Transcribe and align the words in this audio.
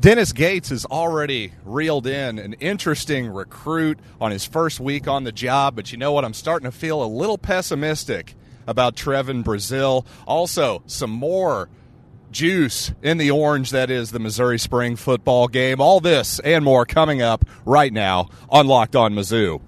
Dennis 0.00 0.32
Gates 0.32 0.68
has 0.68 0.84
already 0.84 1.52
reeled 1.64 2.06
in 2.06 2.38
an 2.38 2.54
interesting 2.54 3.28
recruit 3.28 3.98
on 4.20 4.32
his 4.32 4.44
first 4.44 4.80
week 4.80 5.08
on 5.08 5.24
the 5.24 5.32
job, 5.32 5.76
but 5.76 5.92
you 5.92 5.98
know 5.98 6.12
what? 6.12 6.24
I'm 6.24 6.34
starting 6.34 6.70
to 6.70 6.76
feel 6.76 7.02
a 7.02 7.06
little 7.06 7.38
pessimistic 7.38 8.34
about 8.66 8.96
Trevon 8.96 9.44
Brazil. 9.44 10.06
Also, 10.26 10.82
some 10.86 11.10
more 11.10 11.68
juice 12.30 12.92
in 13.02 13.16
the 13.16 13.30
orange 13.30 13.70
that 13.70 13.90
is 13.90 14.10
the 14.10 14.18
Missouri 14.18 14.58
Spring 14.58 14.96
football 14.96 15.48
game. 15.48 15.80
All 15.80 16.00
this 16.00 16.38
and 16.40 16.64
more 16.64 16.84
coming 16.84 17.22
up 17.22 17.44
right 17.64 17.92
now 17.92 18.28
on 18.50 18.66
Locked 18.66 18.96
On 18.96 19.14
Mizzou. 19.14 19.60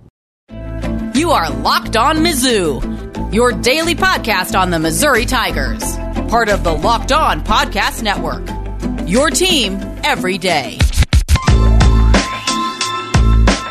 You 1.16 1.30
are 1.30 1.48
Locked 1.50 1.96
On 1.96 2.18
Mizzou, 2.18 3.32
your 3.32 3.52
daily 3.52 3.94
podcast 3.94 4.58
on 4.58 4.70
the 4.70 4.78
Missouri 4.78 5.24
Tigers, 5.24 5.96
part 6.28 6.48
of 6.48 6.62
the 6.62 6.72
Locked 6.72 7.12
On 7.12 7.42
Podcast 7.42 8.02
Network. 8.02 8.65
Your 9.06 9.30
team 9.30 9.78
every 10.02 10.36
day. 10.36 10.78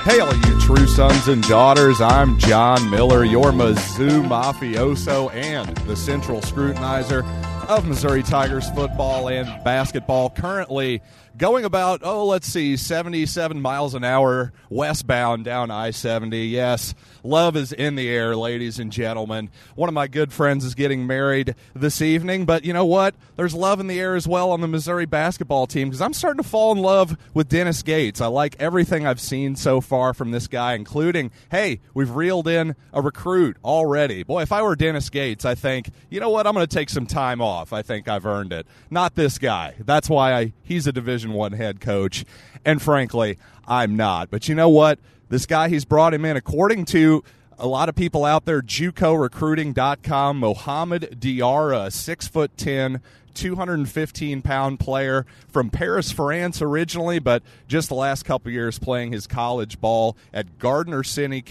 Hey, 0.05 0.19
all 0.21 0.33
you 0.33 0.61
true 0.61 0.87
sons 0.87 1.27
and 1.27 1.43
daughters. 1.43 1.99
I'm 1.99 2.39
John 2.39 2.89
Miller, 2.89 3.25
your 3.25 3.51
Mizzou 3.51 4.25
mafioso 4.25 5.33
and 5.33 5.75
the 5.79 5.97
central 5.97 6.39
scrutinizer 6.39 7.25
of 7.67 7.85
Missouri 7.85 8.23
Tigers 8.23 8.69
football 8.69 9.27
and 9.27 9.45
basketball. 9.65 10.29
Currently 10.29 11.01
going 11.37 11.65
about, 11.65 12.01
oh, 12.03 12.25
let's 12.25 12.47
see, 12.47 12.77
77 12.77 13.61
miles 13.61 13.93
an 13.93 14.03
hour 14.03 14.53
westbound 14.69 15.43
down 15.43 15.69
I 15.69 15.91
70. 15.91 16.45
Yes, 16.47 16.95
love 17.23 17.57
is 17.57 17.73
in 17.73 17.95
the 17.95 18.09
air, 18.09 18.35
ladies 18.35 18.79
and 18.79 18.91
gentlemen. 18.91 19.49
One 19.75 19.89
of 19.89 19.93
my 19.93 20.07
good 20.07 20.31
friends 20.31 20.63
is 20.63 20.75
getting 20.75 21.05
married 21.05 21.55
this 21.73 22.01
evening, 22.01 22.45
but 22.45 22.63
you 22.63 22.71
know 22.71 22.85
what? 22.85 23.15
There's 23.35 23.53
love 23.53 23.79
in 23.79 23.87
the 23.87 23.99
air 23.99 24.15
as 24.15 24.27
well 24.27 24.51
on 24.51 24.61
the 24.61 24.67
Missouri 24.67 25.05
basketball 25.05 25.67
team 25.67 25.89
because 25.89 26.01
I'm 26.01 26.13
starting 26.13 26.41
to 26.41 26.47
fall 26.47 26.71
in 26.71 26.77
love 26.77 27.17
with 27.33 27.49
Dennis 27.49 27.83
Gates. 27.83 28.21
I 28.21 28.27
like 28.27 28.55
everything 28.59 29.05
I've 29.05 29.19
seen 29.19 29.55
so 29.55 29.81
far 29.81 30.13
from 30.13 30.31
this 30.31 30.47
guy, 30.47 30.73
including, 30.73 31.31
hey, 31.51 31.81
we've 31.93 32.11
reeled 32.11 32.47
in 32.47 32.75
a 32.93 33.01
recruit 33.01 33.57
already. 33.63 34.23
Boy, 34.23 34.41
if 34.41 34.51
I 34.51 34.61
were 34.61 34.75
Dennis 34.75 35.09
Gates, 35.09 35.43
I 35.43 35.55
think, 35.55 35.89
you 36.09 36.21
know 36.21 36.29
what? 36.29 36.47
I'm 36.47 36.53
going 36.53 36.65
to 36.65 36.73
take 36.73 36.89
some 36.89 37.05
time 37.05 37.41
off. 37.41 37.73
I 37.73 37.81
think 37.81 38.07
I've 38.07 38.25
earned 38.25 38.53
it. 38.53 38.65
Not 38.89 39.15
this 39.15 39.37
guy. 39.37 39.75
That's 39.79 40.09
why 40.09 40.33
I, 40.33 40.53
he's 40.63 40.87
a 40.87 40.93
division 40.93 41.24
Division 41.25 41.33
One 41.37 41.53
head 41.53 41.79
coach, 41.79 42.25
and 42.63 42.81
frankly, 42.81 43.37
I'm 43.67 43.95
not. 43.95 44.29
But 44.29 44.47
you 44.47 44.55
know 44.55 44.69
what? 44.69 44.99
This 45.29 45.45
guy, 45.45 45.69
he's 45.69 45.85
brought 45.85 46.13
him 46.13 46.23
in 46.23 46.37
according 46.37 46.85
to 46.85 47.23
a 47.57 47.67
lot 47.67 47.89
of 47.89 47.95
people 47.95 48.25
out 48.25 48.45
there, 48.45 48.61
JUCOrecruiting.com, 48.61 50.39
Mohamed 50.39 51.17
Diarra, 51.19 51.91
six 51.91 52.27
foot 52.27 52.55
ten, 52.57 53.01
215 53.33 54.41
pound 54.41 54.79
player 54.79 55.25
from 55.47 55.69
Paris, 55.69 56.11
France 56.11 56.61
originally, 56.61 57.19
but 57.19 57.41
just 57.67 57.89
the 57.89 57.95
last 57.95 58.23
couple 58.23 58.51
years 58.51 58.77
playing 58.77 59.11
his 59.11 59.25
college 59.25 59.81
ball 59.81 60.15
at 60.33 60.59
Gardner 60.59 61.03
City, 61.03 61.43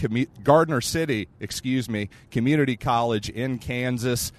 Gardner 0.43 0.81
City, 0.81 1.27
excuse 1.39 1.89
me, 1.89 2.09
Community 2.31 2.77
College 2.77 3.29
in 3.29 3.59
Kansas 3.59 4.31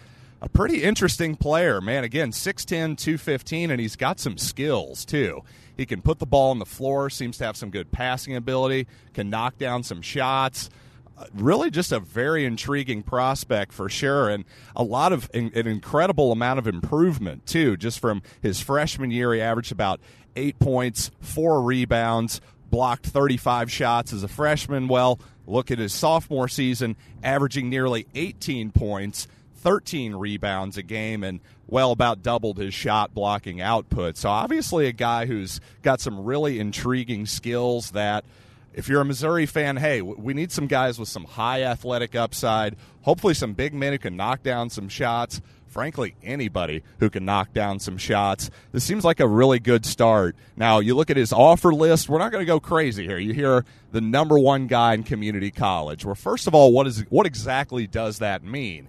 a 0.46 0.48
pretty 0.48 0.84
interesting 0.84 1.34
player, 1.34 1.80
man. 1.80 2.04
Again, 2.04 2.30
6'10, 2.30 2.96
215, 2.96 3.70
and 3.70 3.80
he's 3.80 3.96
got 3.96 4.20
some 4.20 4.38
skills, 4.38 5.04
too. 5.04 5.42
He 5.76 5.84
can 5.84 6.00
put 6.00 6.20
the 6.20 6.26
ball 6.26 6.52
on 6.52 6.60
the 6.60 6.64
floor, 6.64 7.10
seems 7.10 7.36
to 7.38 7.44
have 7.44 7.56
some 7.56 7.70
good 7.70 7.90
passing 7.90 8.36
ability, 8.36 8.86
can 9.12 9.28
knock 9.28 9.58
down 9.58 9.82
some 9.82 10.00
shots. 10.00 10.70
Uh, 11.18 11.26
really, 11.34 11.70
just 11.70 11.90
a 11.90 11.98
very 11.98 12.44
intriguing 12.44 13.02
prospect 13.02 13.72
for 13.72 13.88
sure, 13.88 14.30
and 14.30 14.44
a 14.76 14.84
lot 14.84 15.12
of 15.12 15.28
an 15.34 15.50
incredible 15.52 16.30
amount 16.30 16.60
of 16.60 16.68
improvement, 16.68 17.44
too. 17.44 17.76
Just 17.76 17.98
from 17.98 18.22
his 18.40 18.60
freshman 18.60 19.10
year, 19.10 19.34
he 19.34 19.40
averaged 19.40 19.72
about 19.72 20.00
eight 20.36 20.60
points, 20.60 21.10
four 21.20 21.60
rebounds, 21.60 22.40
blocked 22.70 23.06
35 23.06 23.70
shots 23.70 24.12
as 24.12 24.22
a 24.22 24.28
freshman. 24.28 24.86
Well, 24.86 25.18
look 25.44 25.72
at 25.72 25.80
his 25.80 25.92
sophomore 25.92 26.48
season, 26.48 26.96
averaging 27.24 27.68
nearly 27.68 28.06
18 28.14 28.70
points 28.70 29.26
13 29.66 30.14
rebounds 30.14 30.78
a 30.78 30.82
game 30.84 31.24
and 31.24 31.40
well 31.66 31.90
about 31.90 32.22
doubled 32.22 32.56
his 32.56 32.72
shot 32.72 33.12
blocking 33.12 33.60
output. 33.60 34.16
So 34.16 34.28
obviously 34.28 34.86
a 34.86 34.92
guy 34.92 35.26
who's 35.26 35.60
got 35.82 36.00
some 36.00 36.24
really 36.24 36.60
intriguing 36.60 37.26
skills 37.26 37.90
that 37.90 38.24
if 38.74 38.88
you're 38.88 39.00
a 39.00 39.04
Missouri 39.04 39.44
fan, 39.44 39.76
hey, 39.76 40.02
we 40.02 40.34
need 40.34 40.52
some 40.52 40.68
guys 40.68 41.00
with 41.00 41.08
some 41.08 41.24
high 41.24 41.64
athletic 41.64 42.14
upside, 42.14 42.76
hopefully 43.02 43.34
some 43.34 43.54
big 43.54 43.74
men 43.74 43.92
who 43.92 43.98
can 43.98 44.14
knock 44.14 44.44
down 44.44 44.70
some 44.70 44.88
shots. 44.88 45.40
Frankly, 45.66 46.14
anybody 46.22 46.84
who 47.00 47.10
can 47.10 47.24
knock 47.24 47.52
down 47.52 47.80
some 47.80 47.98
shots. 47.98 48.50
This 48.70 48.84
seems 48.84 49.04
like 49.04 49.18
a 49.18 49.26
really 49.26 49.58
good 49.58 49.84
start. 49.84 50.36
Now, 50.54 50.78
you 50.78 50.94
look 50.94 51.10
at 51.10 51.16
his 51.16 51.32
offer 51.32 51.74
list. 51.74 52.08
We're 52.08 52.20
not 52.20 52.30
going 52.30 52.42
to 52.42 52.46
go 52.46 52.60
crazy 52.60 53.04
here. 53.04 53.18
You 53.18 53.34
hear 53.34 53.64
the 53.90 54.00
number 54.00 54.38
one 54.38 54.68
guy 54.68 54.94
in 54.94 55.02
community 55.02 55.50
college. 55.50 56.04
Well, 56.04 56.14
first 56.14 56.46
of 56.46 56.54
all, 56.54 56.72
what 56.72 56.86
is 56.86 57.00
what 57.08 57.26
exactly 57.26 57.88
does 57.88 58.20
that 58.20 58.44
mean? 58.44 58.86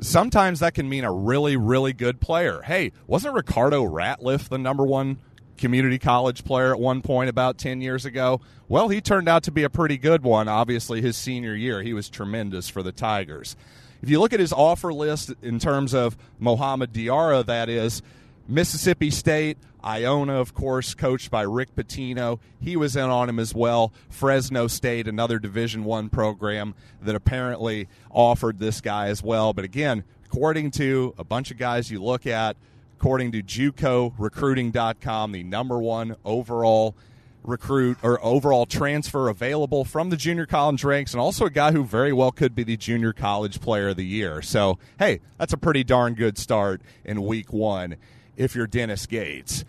Sometimes 0.00 0.60
that 0.60 0.74
can 0.74 0.88
mean 0.88 1.04
a 1.04 1.12
really, 1.12 1.56
really 1.56 1.92
good 1.92 2.20
player. 2.20 2.62
Hey, 2.62 2.92
wasn't 3.06 3.34
Ricardo 3.34 3.84
Ratliff 3.84 4.48
the 4.48 4.58
number 4.58 4.84
one 4.84 5.18
community 5.56 5.98
college 5.98 6.44
player 6.44 6.72
at 6.72 6.80
one 6.80 7.00
point 7.02 7.30
about 7.30 7.58
10 7.58 7.80
years 7.80 8.04
ago? 8.04 8.40
Well, 8.68 8.88
he 8.88 9.00
turned 9.00 9.28
out 9.28 9.42
to 9.44 9.50
be 9.50 9.62
a 9.62 9.70
pretty 9.70 9.98
good 9.98 10.22
one. 10.22 10.48
Obviously, 10.48 11.00
his 11.00 11.16
senior 11.16 11.54
year, 11.54 11.82
he 11.82 11.92
was 11.92 12.08
tremendous 12.08 12.68
for 12.68 12.82
the 12.82 12.92
Tigers. 12.92 13.56
If 14.02 14.10
you 14.10 14.20
look 14.20 14.32
at 14.32 14.40
his 14.40 14.52
offer 14.52 14.92
list 14.92 15.32
in 15.42 15.58
terms 15.58 15.94
of 15.94 16.16
Mohamed 16.38 16.92
Diarra, 16.92 17.46
that 17.46 17.68
is, 17.68 18.02
Mississippi 18.46 19.10
State, 19.10 19.56
Iona, 19.82 20.34
of 20.34 20.54
course, 20.54 20.94
coached 20.94 21.30
by 21.30 21.42
Rick 21.42 21.74
Pitino. 21.74 22.40
He 22.60 22.76
was 22.76 22.94
in 22.96 23.08
on 23.08 23.28
him 23.28 23.38
as 23.38 23.54
well. 23.54 23.92
Fresno 24.08 24.66
State, 24.66 25.08
another 25.08 25.38
Division 25.38 25.84
One 25.84 26.08
program 26.08 26.74
that 27.02 27.14
apparently 27.14 27.88
offered 28.10 28.58
this 28.58 28.80
guy 28.80 29.08
as 29.08 29.22
well. 29.22 29.52
But 29.52 29.64
again, 29.64 30.04
according 30.26 30.72
to 30.72 31.14
a 31.18 31.24
bunch 31.24 31.50
of 31.50 31.58
guys 31.58 31.90
you 31.90 32.02
look 32.02 32.26
at, 32.26 32.56
according 32.98 33.32
to 33.32 33.42
JUCORecruiting.com, 33.42 35.32
the 35.32 35.42
number 35.42 35.78
one 35.78 36.16
overall 36.24 36.94
recruit 37.42 37.98
or 38.02 38.22
overall 38.24 38.64
transfer 38.64 39.28
available 39.28 39.84
from 39.84 40.08
the 40.08 40.16
junior 40.16 40.46
college 40.46 40.82
ranks, 40.82 41.12
and 41.12 41.20
also 41.20 41.44
a 41.44 41.50
guy 41.50 41.72
who 41.72 41.84
very 41.84 42.12
well 42.12 42.32
could 42.32 42.54
be 42.54 42.64
the 42.64 42.76
junior 42.76 43.12
college 43.12 43.60
player 43.60 43.88
of 43.88 43.96
the 43.96 44.06
year. 44.06 44.40
So, 44.40 44.78
hey, 44.98 45.20
that's 45.38 45.52
a 45.52 45.58
pretty 45.58 45.84
darn 45.84 46.14
good 46.14 46.38
start 46.38 46.80
in 47.04 47.22
week 47.22 47.52
one 47.52 47.96
if 48.36 48.54
you're 48.54 48.66
Dennis 48.66 49.06
Gates. 49.06 49.64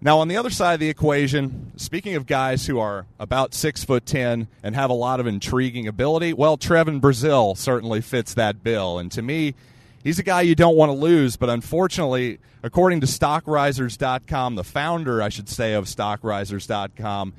Now, 0.00 0.18
on 0.18 0.28
the 0.28 0.36
other 0.36 0.50
side 0.50 0.74
of 0.74 0.80
the 0.80 0.90
equation, 0.90 1.72
speaking 1.76 2.14
of 2.14 2.26
guys 2.26 2.66
who 2.66 2.78
are 2.78 3.06
about 3.18 3.54
six 3.54 3.84
foot 3.84 4.04
ten 4.04 4.48
and 4.62 4.74
have 4.74 4.90
a 4.90 4.94
lot 4.94 5.18
of 5.18 5.26
intriguing 5.26 5.88
ability, 5.88 6.34
well, 6.34 6.58
Trevon 6.58 7.00
Brazil 7.00 7.54
certainly 7.54 8.02
fits 8.02 8.34
that 8.34 8.62
bill. 8.62 8.98
And 8.98 9.10
to 9.12 9.22
me, 9.22 9.54
he's 10.02 10.18
a 10.18 10.22
guy 10.22 10.42
you 10.42 10.54
don't 10.54 10.76
want 10.76 10.90
to 10.90 10.94
lose. 10.94 11.36
But 11.36 11.48
unfortunately, 11.48 12.38
according 12.62 13.00
to 13.00 13.06
StockRisers.com, 13.06 14.56
the 14.56 14.64
founder, 14.64 15.22
I 15.22 15.30
should 15.30 15.48
say, 15.48 15.72
of 15.72 15.86
StockRisers.com, 15.86 17.32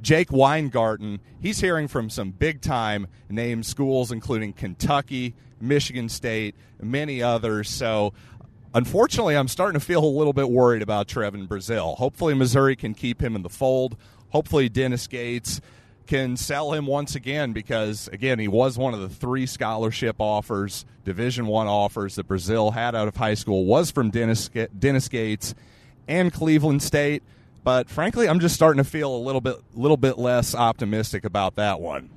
Jake 0.00 0.30
Weingarten, 0.30 1.18
he's 1.40 1.60
hearing 1.60 1.88
from 1.88 2.08
some 2.08 2.30
big 2.30 2.60
time 2.60 3.08
name 3.28 3.64
schools, 3.64 4.12
including 4.12 4.52
Kentucky, 4.52 5.34
Michigan 5.60 6.08
State, 6.08 6.54
many 6.80 7.20
others. 7.20 7.68
So 7.68 8.12
Unfortunately, 8.74 9.36
I'm 9.36 9.48
starting 9.48 9.78
to 9.78 9.84
feel 9.84 10.02
a 10.02 10.06
little 10.06 10.32
bit 10.32 10.48
worried 10.48 10.82
about 10.82 11.06
Trevon 11.06 11.46
Brazil. 11.46 11.94
Hopefully, 11.96 12.34
Missouri 12.34 12.74
can 12.74 12.94
keep 12.94 13.22
him 13.22 13.36
in 13.36 13.42
the 13.42 13.50
fold. 13.50 13.96
Hopefully, 14.30 14.70
Dennis 14.70 15.06
Gates 15.06 15.60
can 16.06 16.36
sell 16.36 16.72
him 16.72 16.86
once 16.86 17.14
again 17.14 17.52
because 17.52 18.08
again 18.08 18.38
he 18.38 18.48
was 18.48 18.76
one 18.76 18.92
of 18.92 19.00
the 19.00 19.08
three 19.08 19.46
scholarship 19.46 20.16
offers 20.18 20.84
division 21.04 21.46
one 21.46 21.68
offers 21.68 22.16
that 22.16 22.26
brazil 22.26 22.72
had 22.72 22.94
out 22.94 23.06
of 23.06 23.16
high 23.16 23.34
school 23.34 23.64
was 23.64 23.90
from 23.90 24.10
dennis, 24.10 24.50
dennis 24.76 25.08
gates 25.08 25.54
and 26.08 26.32
cleveland 26.32 26.82
state 26.82 27.22
but 27.62 27.88
frankly 27.88 28.28
i'm 28.28 28.40
just 28.40 28.54
starting 28.54 28.82
to 28.82 28.88
feel 28.88 29.14
a 29.14 29.16
little 29.16 29.40
bit 29.40 29.56
little 29.74 29.96
bit 29.96 30.18
less 30.18 30.54
optimistic 30.54 31.24
about 31.24 31.54
that 31.54 31.80
one 31.80 32.10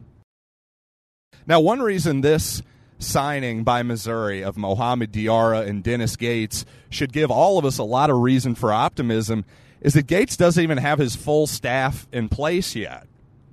now 1.46 1.60
one 1.60 1.80
reason 1.80 2.22
this 2.22 2.64
signing 3.06 3.64
by 3.64 3.84
Missouri 3.84 4.44
of 4.44 4.58
Mohamed 4.58 5.12
Diarra 5.12 5.68
and 5.68 5.84
Dennis 5.84 6.16
Gates 6.16 6.66
should 6.90 7.14
give 7.14 7.32
all 7.32 7.58
of 7.58 7.66
us 7.66 7.78
a 7.78 7.84
lot 7.84 8.10
of 8.10 8.18
reason 8.18 8.56
for 8.56 8.74
optimism 8.74 9.46
is 9.82 9.94
that 9.94 10.08
Gates 10.08 10.36
doesn't 10.36 10.62
even 10.62 10.78
have 10.78 11.00
his 11.00 11.16
full 11.16 11.48
staff 11.48 12.08
in 12.12 12.28
place 12.28 12.76
yet, 12.76 13.08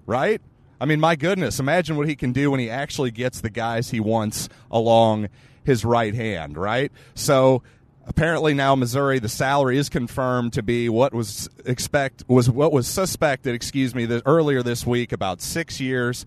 right? 0.07 0.41
I 0.81 0.87
mean, 0.87 0.99
my 0.99 1.15
goodness, 1.15 1.61
imagine 1.61 1.97
what 1.97 2.09
he 2.09 2.17
can 2.17 2.33
do 2.33 2.51
when 2.51 2.59
he 2.59 2.71
actually 2.71 3.11
gets 3.11 3.41
the 3.41 3.51
guys 3.51 3.91
he 3.91 4.01
wants 4.01 4.49
along 4.71 5.29
his 5.63 5.85
right 5.85 6.15
hand, 6.15 6.57
right? 6.57 6.91
So 7.15 7.63
apparently 8.07 8.55
now 8.55 8.75
Missouri 8.75 9.19
the 9.19 9.29
salary 9.29 9.79
is 9.79 9.89
confirmed 9.89 10.55
to 10.55 10.63
be 10.63 10.89
what 10.89 11.15
was 11.15 11.49
expect 11.65 12.25
was 12.29 12.51
what 12.51 12.73
was 12.73 12.89
suspected, 12.89 13.55
excuse 13.55 13.95
me, 13.95 14.07
the, 14.07 14.23
earlier 14.27 14.63
this 14.63 14.87
week 14.87 15.13
about 15.13 15.41
6 15.41 15.81
years 15.81 16.27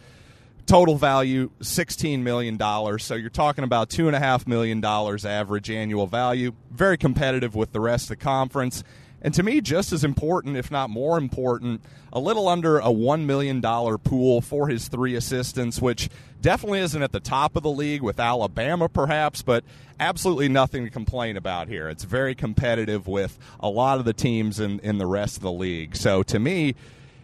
total 0.65 0.95
value 0.97 1.49
$16 1.61 2.21
million 2.21 2.57
so 2.99 3.15
you're 3.15 3.29
talking 3.29 3.63
about 3.63 3.89
$2.5 3.89 4.47
million 4.47 4.83
average 4.83 5.69
annual 5.69 6.07
value 6.07 6.53
very 6.71 6.97
competitive 6.97 7.55
with 7.55 7.71
the 7.71 7.79
rest 7.79 8.05
of 8.05 8.09
the 8.09 8.15
conference 8.23 8.83
And 9.25 9.33
to 9.33 9.41
me, 9.41 9.59
just 9.59 9.91
as 9.91 10.03
important, 10.03 10.55
if 10.55 10.69
not 10.69 10.91
more 10.91 11.17
important, 11.17 11.81
a 12.13 12.19
little 12.19 12.47
under 12.47 12.77
a 12.77 12.89
$1 12.89 13.25
million 13.25 13.59
pool 13.59 14.39
for 14.39 14.67
his 14.67 14.87
three 14.87 15.15
assistants, 15.15 15.81
which 15.81 16.09
definitely 16.41 16.81
isn't 16.81 17.01
at 17.01 17.11
the 17.11 17.19
top 17.19 17.55
of 17.55 17.63
the 17.63 17.71
league 17.71 18.03
with 18.03 18.19
Alabama, 18.19 18.87
perhaps, 18.87 19.41
but 19.41 19.63
absolutely 19.99 20.47
nothing 20.47 20.83
to 20.83 20.91
complain 20.91 21.37
about 21.37 21.69
here. 21.69 21.89
It's 21.89 22.03
very 22.03 22.35
competitive 22.35 23.07
with 23.07 23.39
a 23.59 23.67
lot 23.67 23.97
of 23.97 24.05
the 24.05 24.13
teams 24.13 24.59
in, 24.59 24.79
in 24.81 24.99
the 24.99 25.07
rest 25.07 25.37
of 25.37 25.41
the 25.41 25.51
league. 25.51 25.95
So 25.95 26.21
to 26.21 26.37
me, 26.37 26.75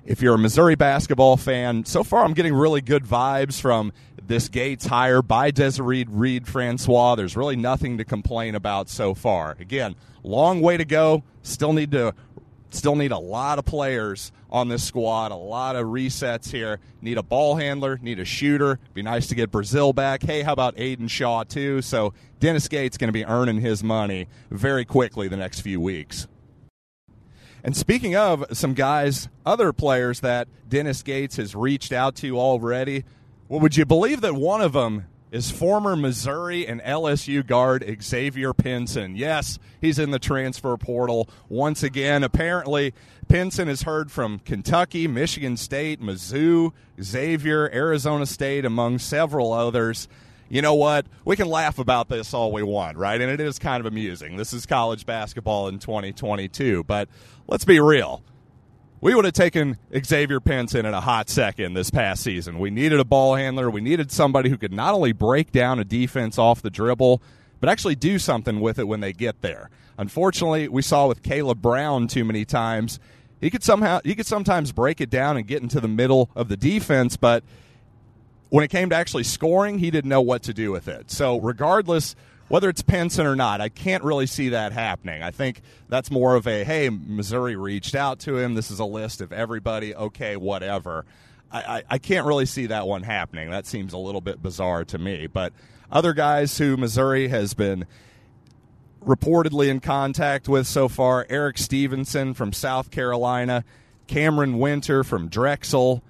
if 0.06 0.21
you're 0.21 0.36
a 0.36 0.38
Missouri 0.38 0.75
basketball 0.75 1.38
fan, 1.38 1.86
so 1.86 2.03
far 2.03 2.24
I'm 2.24 2.33
getting 2.33 2.53
really 2.53 2.81
good 2.81 3.03
vibes 3.03 3.59
from 3.59 3.94
this 4.25 4.50
Gates 4.50 4.86
hire 4.86 5.21
by 5.21 5.51
Desiree 5.51 6.06
Reed 6.09 6.48
Francois. 6.48 7.15
There's 7.15 7.38
really 7.38 7.56
nothing 7.56 7.98
to 7.98 8.06
complain 8.06 8.56
about 8.56 8.89
so 8.89 9.13
far. 9.13 9.56
Again, 9.59 9.95
long 10.24 10.62
way 10.62 10.77
to 10.77 10.86
go. 10.86 11.24
Still 11.44 11.74
need 11.74 11.92
to 11.92 12.13
still 12.69 12.95
need 12.95 13.12
a 13.12 13.19
lot 13.19 13.59
of 13.59 13.65
players 13.65 14.31
on 14.50 14.69
this 14.69 14.83
squad, 14.83 15.31
a 15.31 15.36
lot 15.36 15.75
of 15.75 15.88
resets 15.88 16.51
here. 16.51 16.80
Need 17.01 17.18
a 17.18 17.24
ball 17.24 17.56
handler, 17.56 18.00
need 18.01 18.19
a 18.19 18.25
shooter. 18.25 18.80
Be 18.94 19.01
nice 19.01 19.27
to 19.27 19.36
get 19.36 19.51
Brazil 19.51 19.94
back. 19.94 20.24
Hey, 20.24 20.42
how 20.42 20.54
about 20.54 20.74
Aidan 20.77 21.07
Shaw 21.07 21.44
too? 21.44 21.81
So 21.81 22.13
Dennis 22.39 22.68
Gates 22.68 22.97
going 22.97 23.09
to 23.09 23.13
be 23.13 23.25
earning 23.25 23.59
his 23.59 23.83
money 23.83 24.27
very 24.50 24.86
quickly 24.86 25.27
the 25.27 25.38
next 25.38 25.62
few 25.62 25.80
weeks. 25.80 26.27
And 27.63 27.77
speaking 27.77 28.15
of 28.15 28.45
some 28.53 28.73
guys, 28.73 29.29
other 29.45 29.71
players 29.71 30.21
that 30.21 30.47
Dennis 30.67 31.03
Gates 31.03 31.37
has 31.37 31.55
reached 31.55 31.91
out 31.91 32.15
to 32.17 32.37
already, 32.39 33.03
well, 33.47 33.59
would 33.59 33.77
you 33.77 33.85
believe 33.85 34.21
that 34.21 34.33
one 34.33 34.61
of 34.61 34.73
them 34.73 35.05
is 35.31 35.51
former 35.51 35.95
Missouri 35.95 36.67
and 36.67 36.81
LSU 36.81 37.45
guard 37.45 37.85
Xavier 38.01 38.53
Pinson? 38.53 39.15
Yes, 39.15 39.59
he's 39.79 39.99
in 39.99 40.11
the 40.11 40.19
transfer 40.19 40.75
portal 40.75 41.29
once 41.49 41.83
again. 41.83 42.23
Apparently, 42.23 42.93
Pinson 43.27 43.67
has 43.67 43.83
heard 43.83 44.11
from 44.11 44.39
Kentucky, 44.39 45.07
Michigan 45.07 45.55
State, 45.55 46.01
Mizzou, 46.01 46.71
Xavier, 47.01 47.69
Arizona 47.71 48.25
State, 48.25 48.65
among 48.65 48.99
several 48.99 49.53
others 49.53 50.07
you 50.51 50.62
know 50.62 50.75
what? 50.75 51.06
We 51.24 51.38
can 51.38 51.48
laugh 51.48 51.80
about 51.80 52.09
this 52.09 52.33
all 52.33 52.51
we 52.51 52.62
want, 52.62 52.98
right? 52.98 53.21
And 53.21 53.31
it 53.31 53.39
is 53.39 53.57
kind 53.57 53.80
of 53.80 53.86
amusing. 53.86 54.36
This 54.36 54.51
is 54.51 54.65
college 54.65 55.06
basketball 55.06 55.69
in 55.69 55.80
2022. 55.80 56.83
But 56.83 57.07
let's 57.48 57.63
be 57.63 57.80
real. 57.80 58.21
We 59.00 59.15
would 59.15 59.24
have 59.24 59.33
taken 59.33 59.77
Xavier 59.98 60.42
Pinson 60.42 60.81
in 60.81 60.86
at 60.88 60.94
a 60.94 61.00
hot 61.00 61.30
second 61.30 61.74
this 61.74 61.89
past 61.89 62.21
season. 62.21 62.59
We 62.59 62.69
needed 62.69 63.00
a 63.00 63.06
ball 63.06 63.36
handler. 63.36 63.69
We 63.71 63.80
needed 63.80 64.12
somebody 64.12 64.50
who 64.50 64.57
could 64.57 64.74
not 64.74 64.94
only 64.94 65.13
break 65.13 65.53
down 65.53 65.80
a 65.80 65.86
defense 65.86 66.38
off 66.38 66.62
the 66.62 66.69
dribble, 66.69 67.21
but 67.62 67.69
actually 67.69 67.95
do 67.95 68.19
something 68.19 68.59
with 68.59 68.77
it 68.77 68.89
when 68.89 69.00
they 69.00 69.13
get 69.13 69.42
there. 69.42 69.69
Unfortunately, 69.97 70.68
we 70.68 70.81
saw 70.81 71.07
with 71.07 71.24
Caleb 71.24 71.62
Brown 71.62 72.07
too 72.07 72.25
many 72.25 72.44
times. 72.44 73.00
He 73.39 73.50
could 73.50 73.63
somehow 73.63 74.01
he 74.04 74.15
could 74.15 74.27
sometimes 74.27 74.74
break 74.74 75.00
it 75.00 75.09
down 75.09 75.38
and 75.38 75.47
get 75.47 75.62
into 75.62 75.80
the 75.80 75.88
middle 75.88 76.30
of 76.36 76.50
the 76.50 76.57
defense, 76.57 77.15
but 77.15 77.45
when 78.51 78.65
it 78.65 78.68
came 78.68 78.89
to 78.89 78.95
actually 78.95 79.24
scoring, 79.24 79.80
he 79.80 79.89
didn't 79.92 80.09
know 80.09 80.21
what 80.21 80.44
to 80.44 80.53
do 80.53 80.71
with 80.71 80.89
it. 80.89 81.09
So, 81.09 81.39
regardless 81.39 82.15
whether 82.50 82.68
it's 82.68 82.81
Pinson 82.81 83.25
or 83.25 83.36
not, 83.38 83.62
I 83.62 83.69
can't 83.69 84.03
really 84.03 84.27
see 84.27 84.50
that 84.50 84.74
happening. 84.74 85.24
I 85.24 85.31
think 85.31 85.62
that's 85.88 86.12
more 86.12 86.36
of 86.36 86.45
a 86.48 86.65
hey, 86.65 86.89
Missouri 86.89 87.56
reached 87.56 87.95
out 87.95 88.19
to 88.19 88.38
him. 88.38 88.56
This 88.56 88.69
is 88.69 88.80
a 88.80 88.86
list 88.86 89.21
of 89.21 89.31
everybody. 89.31 89.95
Okay, 89.95 90.36
whatever. 90.36 91.06
I, 91.50 91.59
I, 91.59 91.83
I 91.92 91.98
can't 91.98 92.27
really 92.27 92.45
see 92.45 92.65
that 92.65 92.88
one 92.88 93.03
happening. 93.03 93.50
That 93.51 93.65
seems 93.65 93.94
a 93.94 93.98
little 93.98 94.19
bit 94.19 94.44
bizarre 94.44 94.83
to 94.83 94.97
me. 94.97 95.27
But 95.27 95.54
other 95.89 96.12
guys 96.12 96.57
who 96.57 96.75
Missouri 96.75 97.30
has 97.30 97.54
been 97.54 97.86
reportedly 99.01 99.69
in 99.69 99.80
contact 99.80 100.50
with 100.50 100.68
so 100.68 100.89
far 100.89 101.25
Erik 101.30 101.57
Stevenson 101.57 102.33
from 102.33 102.51
South 102.51 102.92
Carolina, 102.92 103.63
Camren 104.09 104.57
Wynter 104.57 105.06
from 105.06 105.30
Drexel, 105.30 106.04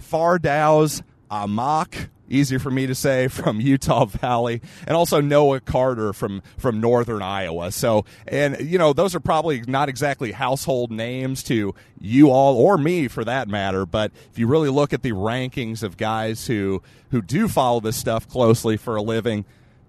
Fardaws 0.00 1.02
Aimaq, 1.32 2.10
easier 2.28 2.58
for 2.58 2.70
me 2.70 2.86
to 2.86 2.94
say, 2.94 3.28
from 3.28 3.60
Utah 3.60 4.04
Valley, 4.04 4.60
and 4.86 4.96
also 4.96 5.20
Noah 5.20 5.60
Carter 5.60 6.12
from 6.12 6.42
from 6.58 6.80
Northern 6.80 7.22
Iowa. 7.22 7.72
So, 7.72 8.04
and 8.28 8.60
you 8.60 8.78
know, 8.78 8.92
those 8.92 9.14
are 9.14 9.20
probably 9.20 9.62
not 9.62 9.88
exactly 9.88 10.32
household 10.32 10.90
names 10.90 11.42
to 11.44 11.74
you 11.98 12.30
all 12.30 12.56
or 12.56 12.76
me 12.76 13.08
for 13.08 13.24
that 13.24 13.48
matter. 13.48 13.86
But 13.86 14.12
if 14.30 14.38
you 14.38 14.46
really 14.46 14.68
look 14.68 14.92
at 14.92 15.02
the 15.02 15.12
rankings 15.12 15.82
of 15.82 15.96
guys 15.96 16.46
who 16.46 16.82
who 17.10 17.22
do 17.22 17.48
follow 17.48 17.80
this 17.80 17.96
stuff 17.96 18.28
closely 18.28 18.76
for 18.76 18.96
a 18.96 19.02
living. 19.02 19.44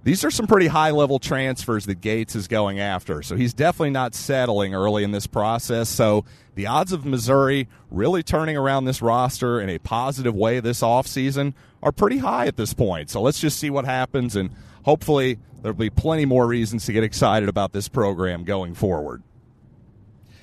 These 0.06 0.25
are 0.25 0.31
some 0.31 0.48
pretty 0.48 0.68
high 0.68 0.92
level 0.92 1.18
transfers 1.18 1.86
that 1.86 2.01
Gates 2.01 2.36
is 2.36 2.50
going 2.50 2.78
after. 2.78 3.24
So 3.24 3.38
he's 3.38 3.54
definitely 3.54 3.92
not 3.92 4.13
settling 4.13 4.75
early 4.75 5.06
in 5.06 5.12
this 5.12 5.28
process. 5.28 5.88
So 5.88 6.25
the 6.56 6.68
odds 6.68 6.92
of 6.92 7.06
Missouri 7.06 7.68
really 7.90 8.24
turning 8.24 8.56
around 8.58 8.86
this 8.86 9.02
roster 9.02 9.60
in 9.60 9.70
a 9.70 9.80
positive 9.80 10.36
way 10.36 10.60
this 10.60 10.82
offseason 10.82 11.54
are 11.82 11.92
pretty 11.92 12.20
high 12.20 12.46
at 12.48 12.58
this 12.58 12.74
point. 12.74 13.10
So 13.10 13.22
let's 13.22 13.40
just 13.40 13.60
see 13.60 13.70
what 13.70 13.86
happens, 13.86 14.36
and 14.36 14.52
hopefully 14.84 15.40
there'll 15.62 15.78
be 15.78 15.90
plenty 15.90 16.26
more 16.26 16.48
reasons 16.48 16.86
to 16.86 16.94
get 16.94 17.04
excited 17.04 17.50
about 17.50 17.74
this 17.74 17.88
program 17.88 18.44
going 18.44 18.74
forward. 18.74 19.24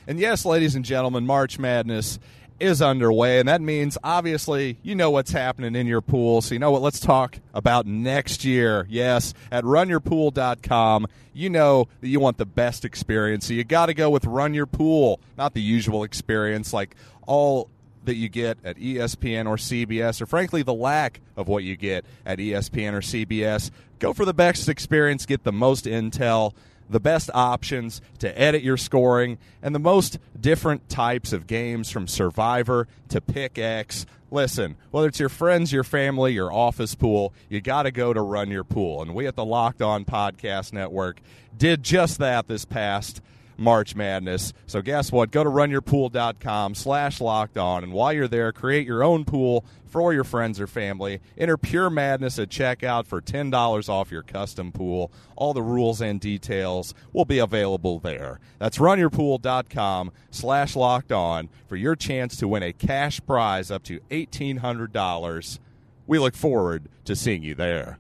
And 0.06 0.18
yes, 0.18 0.44
ladies 0.44 0.74
and 0.74 0.84
gentlemen, 0.84 1.26
March 1.26 1.58
Madness 1.58 2.18
is 2.60 2.82
underway, 2.82 3.38
and 3.40 3.48
that 3.48 3.60
means 3.60 3.96
obviously 4.04 4.78
you 4.82 4.94
know 4.94 5.10
what's 5.10 5.32
happening 5.32 5.74
in 5.74 5.86
your 5.86 6.00
pool. 6.00 6.40
So, 6.42 6.54
you 6.54 6.58
know 6.58 6.70
what? 6.70 6.82
Let's 6.82 7.00
talk 7.00 7.38
about 7.54 7.86
next 7.86 8.44
year. 8.44 8.86
Yes, 8.88 9.34
at 9.50 9.64
runyourpool.com, 9.64 11.06
you 11.32 11.50
know 11.50 11.88
that 12.00 12.08
you 12.08 12.20
want 12.20 12.38
the 12.38 12.46
best 12.46 12.84
experience. 12.84 13.46
So, 13.46 13.54
you 13.54 13.64
got 13.64 13.86
to 13.86 13.94
go 13.94 14.10
with 14.10 14.24
Run 14.24 14.54
Your 14.54 14.66
Pool, 14.66 15.20
not 15.36 15.54
the 15.54 15.62
usual 15.62 16.04
experience 16.04 16.72
like 16.72 16.94
all 17.26 17.68
that 18.04 18.14
you 18.14 18.28
get 18.28 18.58
at 18.64 18.76
ESPN 18.76 19.46
or 19.46 19.56
CBS, 19.56 20.20
or 20.20 20.26
frankly, 20.26 20.62
the 20.62 20.74
lack 20.74 21.20
of 21.36 21.48
what 21.48 21.64
you 21.64 21.76
get 21.76 22.04
at 22.24 22.38
ESPN 22.38 22.94
or 22.94 23.00
CBS. 23.00 23.70
Go 23.98 24.12
for 24.12 24.24
the 24.24 24.34
best 24.34 24.68
experience, 24.68 25.26
get 25.26 25.44
the 25.44 25.52
most 25.52 25.84
intel 25.84 26.54
the 26.90 27.00
best 27.00 27.30
options 27.32 28.00
to 28.18 28.40
edit 28.40 28.62
your 28.62 28.76
scoring, 28.76 29.38
and 29.62 29.74
the 29.74 29.78
most 29.78 30.18
different 30.38 30.88
types 30.88 31.32
of 31.32 31.46
games 31.46 31.90
from 31.90 32.08
Survivor 32.08 32.88
to 33.08 33.20
Pick 33.20 33.58
X. 33.58 34.06
Listen, 34.30 34.76
whether 34.90 35.08
it's 35.08 35.18
your 35.18 35.28
friends, 35.28 35.72
your 35.72 35.84
family, 35.84 36.32
your 36.32 36.52
office 36.52 36.94
pool, 36.94 37.32
you 37.48 37.60
got 37.60 37.82
to 37.84 37.90
go 37.90 38.12
to 38.12 38.20
Run 38.20 38.50
Your 38.50 38.64
Pool. 38.64 39.02
And 39.02 39.14
we 39.14 39.26
at 39.26 39.34
the 39.34 39.44
Locked 39.44 39.82
On 39.82 40.04
Podcast 40.04 40.72
Network 40.72 41.20
did 41.56 41.82
just 41.82 42.18
that 42.18 42.46
this 42.46 42.64
past 42.64 43.20
March 43.60 43.94
Madness. 43.94 44.52
So 44.66 44.80
guess 44.80 45.12
what? 45.12 45.30
Go 45.30 45.44
to 45.44 45.50
runyourpool.com 45.50 46.74
slash 46.74 47.20
locked 47.20 47.58
on. 47.58 47.84
And 47.84 47.92
while 47.92 48.12
you're 48.12 48.26
there, 48.26 48.52
create 48.52 48.86
your 48.86 49.04
own 49.04 49.24
pool 49.24 49.64
for 49.86 50.14
your 50.14 50.24
friends 50.24 50.58
or 50.58 50.66
family. 50.66 51.20
Enter 51.36 51.56
Pure 51.56 51.90
Madness 51.90 52.38
at 52.38 52.48
checkout 52.48 53.06
for 53.06 53.20
$10 53.20 53.88
off 53.88 54.10
your 54.10 54.22
custom 54.22 54.72
pool. 54.72 55.12
All 55.36 55.52
the 55.52 55.62
rules 55.62 56.00
and 56.00 56.20
details 56.20 56.94
will 57.12 57.24
be 57.24 57.38
available 57.38 57.98
there. 57.98 58.40
That's 58.58 58.78
runyourpool.com 58.78 60.12
slash 60.30 60.74
locked 60.74 61.12
on 61.12 61.50
for 61.68 61.76
your 61.76 61.96
chance 61.96 62.36
to 62.38 62.48
win 62.48 62.62
a 62.62 62.72
cash 62.72 63.20
prize 63.26 63.70
up 63.70 63.82
to 63.84 64.00
$1,800. 64.10 65.58
We 66.06 66.18
look 66.18 66.34
forward 66.34 66.88
to 67.04 67.14
seeing 67.14 67.42
you 67.42 67.54
there. 67.54 67.98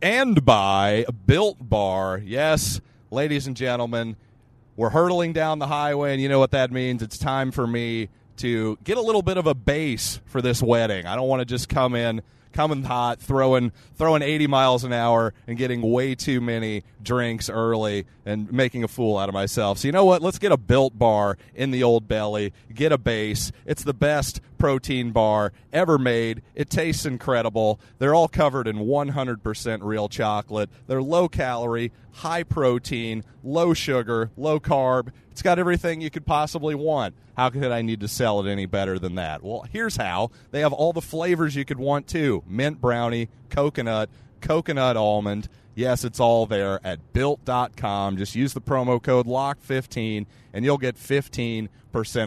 And 0.00 0.44
by 0.44 1.04
Built 1.26 1.56
Bar. 1.60 2.18
Yes, 2.24 2.80
ladies 3.12 3.46
and 3.46 3.56
gentlemen, 3.56 4.16
we're 4.74 4.90
hurtling 4.90 5.34
down 5.34 5.58
the 5.58 5.66
highway, 5.66 6.12
and 6.12 6.22
you 6.22 6.28
know 6.28 6.38
what 6.38 6.52
that 6.52 6.72
means. 6.72 7.02
It's 7.02 7.18
time 7.18 7.52
for 7.52 7.66
me 7.66 8.08
to 8.38 8.78
get 8.82 8.96
a 8.96 9.02
little 9.02 9.22
bit 9.22 9.36
of 9.36 9.46
a 9.46 9.54
base 9.54 10.20
for 10.24 10.40
this 10.40 10.62
wedding. 10.62 11.06
I 11.06 11.14
don't 11.14 11.28
want 11.28 11.40
to 11.40 11.44
just 11.44 11.68
come 11.68 11.94
in 11.94 12.22
coming 12.52 12.84
hot, 12.84 13.20
throwing 13.20 13.72
throwing 13.96 14.22
80 14.22 14.46
miles 14.46 14.84
an 14.84 14.92
hour 14.92 15.34
and 15.46 15.56
getting 15.56 15.82
way 15.82 16.14
too 16.14 16.40
many 16.40 16.84
drinks 17.02 17.48
early 17.50 18.06
and 18.24 18.52
making 18.52 18.84
a 18.84 18.88
fool 18.88 19.18
out 19.18 19.28
of 19.28 19.32
myself. 19.32 19.78
So 19.78 19.88
you 19.88 19.92
know 19.92 20.04
what? 20.04 20.22
Let's 20.22 20.38
get 20.38 20.52
a 20.52 20.56
built 20.56 20.98
bar 20.98 21.38
in 21.54 21.70
the 21.70 21.82
old 21.82 22.08
belly. 22.08 22.52
Get 22.72 22.92
a 22.92 22.98
base. 22.98 23.52
It's 23.66 23.82
the 23.82 23.94
best 23.94 24.40
protein 24.58 25.10
bar 25.10 25.52
ever 25.72 25.98
made. 25.98 26.42
It 26.54 26.70
tastes 26.70 27.04
incredible. 27.04 27.80
They're 27.98 28.14
all 28.14 28.28
covered 28.28 28.68
in 28.68 28.78
100% 28.78 29.78
real 29.82 30.08
chocolate. 30.08 30.70
They're 30.86 31.02
low 31.02 31.28
calorie, 31.28 31.90
high 32.12 32.42
protein, 32.42 33.24
low 33.42 33.74
sugar, 33.74 34.30
low 34.36 34.60
carb. 34.60 35.08
It's 35.30 35.42
got 35.42 35.58
everything 35.58 36.00
you 36.00 36.10
could 36.10 36.26
possibly 36.26 36.74
want. 36.74 37.14
How 37.36 37.50
could 37.50 37.72
I 37.72 37.82
need 37.82 38.00
to 38.00 38.08
sell 38.08 38.44
it 38.44 38.50
any 38.50 38.66
better 38.66 38.98
than 38.98 39.14
that? 39.16 39.42
Well, 39.42 39.64
here's 39.70 39.96
how. 39.96 40.30
They 40.50 40.60
have 40.60 40.72
all 40.72 40.92
the 40.92 41.00
flavors 41.00 41.56
you 41.56 41.64
could 41.64 41.78
want 41.78 42.06
too 42.06 42.42
mint 42.46 42.80
brownie, 42.80 43.28
coconut, 43.48 44.10
coconut 44.40 44.96
almond. 44.96 45.48
Yes, 45.74 46.04
it's 46.04 46.20
all 46.20 46.44
there 46.44 46.80
at 46.84 47.14
built.com. 47.14 48.18
Just 48.18 48.34
use 48.34 48.52
the 48.52 48.60
promo 48.60 49.02
code 49.02 49.26
LOCK15 49.26 50.26
and 50.52 50.64
you'll 50.66 50.76
get 50.76 50.96
15% 50.96 51.68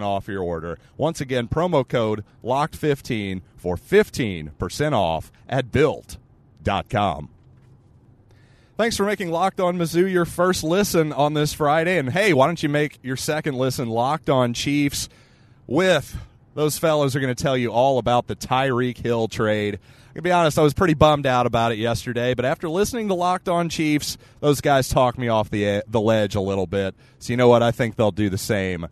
off 0.02 0.28
your 0.28 0.42
order. 0.42 0.80
Once 0.98 1.22
again, 1.22 1.48
promo 1.48 1.88
code 1.88 2.24
LOCK15 2.44 3.42
for 3.56 3.76
15% 3.76 4.94
off 4.94 5.32
at 5.48 5.72
built.com. 5.72 7.30
Thanks 8.78 8.98
for 8.98 9.06
making 9.06 9.32
Locked 9.32 9.62
On 9.62 9.78
Mizzou 9.78 10.12
your 10.12 10.26
first 10.26 10.62
listen 10.62 11.14
on 11.14 11.34
this 11.34 11.54
Friday. 11.54 11.98
And 11.98 12.10
hey, 12.10 12.34
why 12.34 12.46
don't 12.46 12.62
you 12.62 12.68
make 12.68 13.00
your 13.04 13.16
second 13.16 13.56
listen 13.56 13.88
Locked 13.88 14.30
On 14.30 14.54
Chiefs 14.54 15.08
with 15.66 16.18
those 16.56 16.78
fellows 16.78 17.16
are 17.16 17.22
going 17.22 17.34
to 17.34 17.42
tell 17.42 17.56
you 17.56 17.72
all 17.72 18.00
about 18.00 18.28
the 18.28 18.36
Tyreek 18.36 18.98
Hill 18.98 19.30
trade. 19.30 19.76
I'm 19.76 20.08
going 20.08 20.16
to 20.16 20.22
be 20.24 20.32
honest, 20.34 20.60
I 20.60 20.62
was 20.62 20.74
pretty 20.74 20.94
bummed 20.94 21.26
out 21.26 21.46
about 21.46 21.72
it 21.72 21.78
yesterday, 21.78 22.34
but 22.34 22.44
after 22.44 22.68
listening 22.68 23.08
to 23.08 23.14
Locked 23.14 23.48
On 23.48 23.70
Chiefs, 23.70 24.18
those 24.42 24.60
guys 24.60 24.90
talked 24.90 25.18
me 25.18 25.30
off 25.30 25.50
the 25.50 25.82
the 25.88 26.02
ledge 26.02 26.36
a 26.36 26.42
little 26.42 26.68
bit. 26.68 26.96
So 27.20 27.32
you 27.32 27.38
know 27.38 27.48
what? 27.48 27.64
I 27.64 27.72
think 27.72 27.96
they'll 27.96 28.12
do 28.12 28.30
the 28.30 28.38
same 28.38 28.88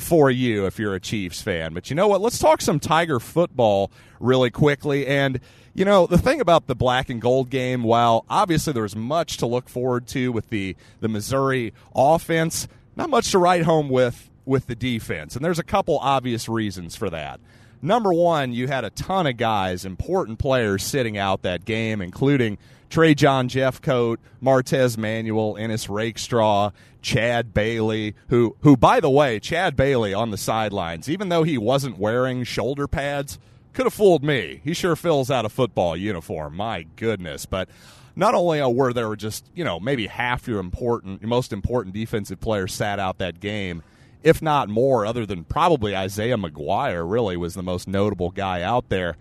for 0.00 0.32
you 0.32 0.66
if 0.66 0.80
you're 0.80 0.96
a 0.96 1.00
Chiefs 1.00 1.40
fan. 1.42 1.74
But 1.74 1.90
you 1.90 1.96
know 1.96 2.08
what? 2.08 2.20
Let's 2.20 2.40
talk 2.40 2.60
some 2.60 2.80
Tiger 2.80 3.20
football 3.20 3.92
really 4.18 4.50
quickly. 4.50 5.06
And 5.06 5.38
you 5.78 5.84
know, 5.84 6.08
the 6.08 6.18
thing 6.18 6.40
about 6.40 6.66
the 6.66 6.74
black 6.74 7.08
and 7.08 7.20
gold 7.20 7.50
game, 7.50 7.84
while 7.84 8.24
obviously 8.28 8.72
there 8.72 8.82
was 8.82 8.96
much 8.96 9.36
to 9.36 9.46
look 9.46 9.68
forward 9.68 10.08
to 10.08 10.32
with 10.32 10.50
the, 10.50 10.74
the 10.98 11.06
Missouri 11.06 11.72
offense, 11.94 12.66
not 12.96 13.08
much 13.08 13.30
to 13.30 13.38
write 13.38 13.62
home 13.62 13.88
with 13.88 14.28
with 14.44 14.66
the 14.66 14.74
defense. 14.74 15.36
And 15.36 15.44
there's 15.44 15.60
a 15.60 15.64
couple 15.64 15.98
obvious 15.98 16.48
reasons 16.48 16.96
for 16.96 17.10
that. 17.10 17.38
Number 17.80 18.12
one, 18.12 18.52
you 18.52 18.66
had 18.66 18.84
a 18.84 18.90
ton 18.90 19.28
of 19.28 19.36
guys, 19.36 19.84
important 19.84 20.40
players 20.40 20.82
sitting 20.82 21.16
out 21.16 21.42
that 21.42 21.64
game, 21.64 22.00
including 22.00 22.58
Trajan 22.90 23.48
Jeffcoat, 23.48 24.16
Martez 24.42 24.98
Manuel, 24.98 25.56
Ennis 25.58 25.88
Rakestraw, 25.88 26.72
Chad 27.02 27.54
Bailey, 27.54 28.16
who 28.30 28.56
who 28.62 28.76
by 28.76 28.98
the 28.98 29.10
way, 29.10 29.38
Chad 29.38 29.76
Bailey 29.76 30.12
on 30.12 30.32
the 30.32 30.38
sidelines, 30.38 31.08
even 31.08 31.28
though 31.28 31.44
he 31.44 31.56
wasn't 31.56 31.98
wearing 31.98 32.42
shoulder 32.42 32.88
pads, 32.88 33.38
could 33.78 33.86
have 33.86 33.94
fooled 33.94 34.24
me. 34.24 34.60
He 34.64 34.74
sure 34.74 34.96
fills 34.96 35.30
out 35.30 35.44
a 35.44 35.48
football 35.48 35.96
uniform. 35.96 36.56
My 36.56 36.84
goodness. 36.96 37.46
But 37.46 37.68
not 38.16 38.34
only 38.34 38.60
were 38.60 38.92
there 38.92 39.14
just, 39.14 39.48
you 39.54 39.62
know, 39.62 39.78
maybe 39.78 40.08
half 40.08 40.48
your 40.48 40.58
important 40.58 41.20
your 41.20 41.28
most 41.28 41.52
important 41.52 41.94
defensive 41.94 42.40
players 42.40 42.74
sat 42.74 42.98
out 42.98 43.18
that 43.18 43.38
game, 43.38 43.84
if 44.24 44.42
not 44.42 44.68
more, 44.68 45.06
other 45.06 45.24
than 45.24 45.44
probably 45.44 45.94
Isaiah 45.94 46.36
McGuire, 46.36 47.08
really 47.08 47.36
was 47.36 47.54
the 47.54 47.62
most 47.62 47.86
notable 47.86 48.32
guy 48.32 48.62
out 48.62 48.88
there 48.88 49.14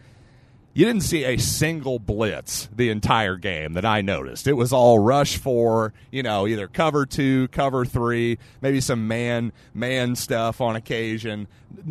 you 0.78 0.86
didn't 0.86 1.02
see 1.02 1.24
a 1.24 1.38
single 1.38 1.98
blitz 1.98 2.70
the 2.72 2.92
entire 2.92 3.36
game 3.36 3.74
that 3.74 3.84
I 3.84 4.02
noticed. 4.02 4.46
It 4.46 4.54
was 4.54 4.72
all 4.72 5.00
rush 5.00 5.36
for, 5.38 5.92
you 6.12 6.22
know, 6.22 6.46
either 6.46 6.68
cover 6.68 7.08
two, 7.08 7.48
cover 7.48 7.84
three, 7.84 8.38
maybe 8.62 8.80
some 8.80 9.08
man 9.08 9.54
man 9.74 10.16
stuff 10.16 10.62
on 10.62 10.76
occasion. 10.76 11.48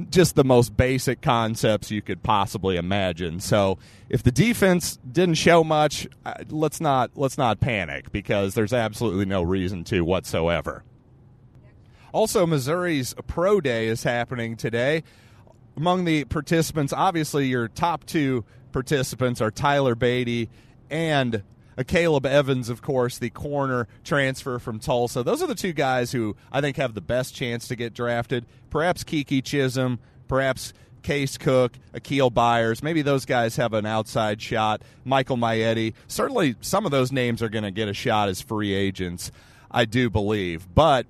Just 0.08 0.36
the 0.36 0.44
most 0.44 0.76
basic 0.76 1.20
concepts 1.20 1.90
you 1.90 2.00
could 2.00 2.22
possibly 2.22 2.76
imagine. 2.76 3.40
So 3.40 3.78
if 4.08 4.22
the 4.22 4.30
defense 4.30 5.00
didn't 5.10 5.34
show 5.34 5.64
much, 5.64 6.06
uh, 6.24 6.34
let's 6.48 6.80
not 6.80 7.10
let's 7.16 7.36
not 7.36 7.58
panic 7.58 8.12
because 8.12 8.54
there's 8.54 8.72
absolutely 8.72 9.24
no 9.24 9.42
reason 9.42 9.82
to 9.86 10.02
whatsoever. 10.02 10.84
Also, 12.12 12.46
Missouri's 12.46 13.16
Pro 13.26 13.60
Day 13.60 13.88
is 13.88 14.04
happening 14.04 14.56
today. 14.56 15.02
Among 15.76 16.04
the 16.04 16.24
participants, 16.26 16.92
obviously 16.92 17.48
your 17.48 17.66
top 17.66 18.06
two 18.06 18.44
participants 18.76 19.40
are 19.40 19.50
Tyler 19.50 19.96
Badie 19.96 20.50
and 20.90 21.42
Caleb 21.86 22.26
Evans, 22.26 22.68
of 22.68 22.82
course, 22.82 23.16
the 23.16 23.30
corner 23.30 23.88
transfer 24.04 24.58
from 24.58 24.78
Tulsa. 24.78 25.22
Those 25.22 25.42
are 25.42 25.46
the 25.46 25.54
two 25.54 25.72
guys 25.72 26.12
who 26.12 26.36
I 26.52 26.60
think 26.60 26.76
have 26.76 26.92
the 26.92 27.00
best 27.00 27.34
chance 27.34 27.68
to 27.68 27.74
get 27.74 27.94
drafted. 27.94 28.44
Perhaps 28.68 29.02
Keke 29.02 29.42
Chism, 29.42 29.98
perhaps 30.28 30.74
Case 31.02 31.38
Cook, 31.38 31.72
Akial 31.94 32.30
Byers. 32.30 32.82
Maybe 32.82 33.00
those 33.00 33.24
guys 33.24 33.56
have 33.56 33.72
an 33.72 33.86
outside 33.86 34.42
shot. 34.42 34.82
Michael 35.06 35.38
Maietti. 35.38 35.94
Certainly, 36.06 36.56
some 36.60 36.84
of 36.84 36.90
those 36.90 37.10
names 37.10 37.42
are 37.42 37.48
going 37.48 37.64
to 37.64 37.70
get 37.70 37.88
a 37.88 37.94
shot 37.94 38.28
as 38.28 38.42
free 38.42 38.74
agents, 38.74 39.32
I 39.70 39.86
do 39.86 40.10
believe. 40.10 40.68
But 40.74 41.06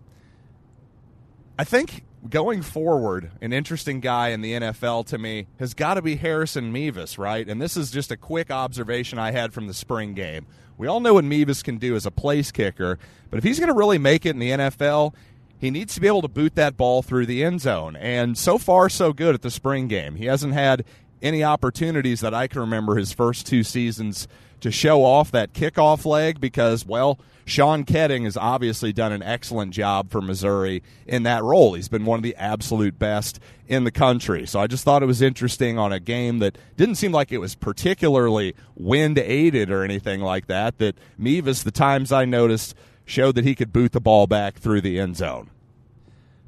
I 1.59 1.65
think 1.65 2.05
going 2.27 2.63
forward, 2.63 3.31
an 3.41 3.53
interesting 3.53 4.01
guy 4.01 4.29
in 4.29 4.41
the 4.41 4.53
NFL 4.53 5.07
to 5.07 5.19
me 5.19 5.47
has 5.59 5.75
got 5.75 5.95
to 5.95 6.03
be 6.03 6.17
Harrison 6.17 6.73
Mevis, 6.73 7.19
right? 7.19 7.49
And 7.49 7.61
this 7.61 7.77
is 7.77 7.91
just 7.91 8.11
a 8.11 8.17
quick 8.17 8.51
observation 8.51 9.19
I 9.19 9.33
had 9.33 9.53
from 9.53 9.67
the 9.67 9.75
spring 9.75 10.15
game. 10.15 10.47
We 10.79 10.87
all 10.87 11.01
know 11.01 11.15
what 11.15 11.25
Mevis 11.25 11.63
can 11.63 11.79
do 11.79 11.97
as 11.97 12.07
a 12.07 12.11
place 12.11 12.53
kicker, 12.53 12.99
but 13.31 13.39
if 13.39 13.45
he's 13.45 13.59
going 13.59 13.73
to 13.73 13.79
really 13.79 13.99
make 13.99 14.27
it 14.27 14.31
in 14.31 14.39
the 14.39 14.51
NFL, 14.51 15.15
he 15.59 15.71
needs 15.71 15.95
to 15.95 16.01
be 16.01 16.07
able 16.07 16.23
to 16.23 16.29
boot 16.29 16.55
that 16.55 16.77
ball 16.77 17.03
through 17.03 17.27
the 17.27 17.43
end 17.43 17.61
zone. 17.61 17.97
And 17.97 18.37
so 18.37 18.59
far, 18.59 18.89
so 18.89 19.13
good 19.13 19.35
at 19.35 19.43
the 19.43 19.51
spring 19.51 19.89
game. 19.89 20.17
He 20.17 20.27
hasn't 20.27 20.53
had 20.53 20.85
any 21.23 21.43
opportunities 21.43 22.21
that 22.21 22.35
I 22.35 22.47
can 22.47 22.61
remember 22.61 22.97
his 22.97 23.13
first 23.13 23.47
two 23.47 23.63
seasons 23.63 24.29
to 24.61 24.71
show 24.71 25.05
off 25.05 25.31
that 25.33 25.53
kickoff 25.53 26.05
leg 26.05 26.41
because, 26.41 26.85
well, 26.87 27.19
Sean 27.45 27.85
Koetting 27.85 28.25
has 28.25 28.37
obviously 28.37 28.93
done 28.93 29.13
an 29.13 29.23
excellent 29.23 29.73
job 29.73 30.11
for 30.11 30.21
Missouri 30.21 30.83
in 31.07 31.23
that 31.23 31.45
role. 31.45 31.75
He's 31.75 31.89
been 31.89 32.05
one 32.05 32.19
of 32.19 32.25
the 32.25 32.35
absolute 32.35 32.99
best 32.99 33.39
in 33.69 33.85
the 33.85 33.93
country. 33.93 34.47
So 34.47 34.59
I 34.59 34.67
just 34.67 34.83
thought 34.83 35.03
it 35.03 35.07
was 35.07 35.23
interesting 35.23 35.79
on 35.79 35.93
a 35.93 36.01
game 36.01 36.41
that 36.41 36.59
didn't 36.77 36.97
seem 36.97 37.13
like 37.13 37.31
it 37.31 37.39
was 37.39 37.55
particularly 37.55 38.55
wind 38.75 39.17
aided 39.19 39.71
or 39.71 39.85
anything 39.85 40.21
like 40.21 40.49
that, 40.49 40.79
that 40.79 40.99
Mevis, 41.17 41.63
the 41.63 41.71
times 41.71 42.11
I 42.11 42.25
noticed, 42.25 42.75
showed 43.05 43.37
that 43.37 43.45
he 43.45 43.55
could 43.55 43.73
boot 43.73 43.93
the 43.93 44.01
ball 44.01 44.27
back 44.27 44.57
through 44.57 44.81
the 44.81 44.99
end 44.99 45.17
zone. 45.17 45.51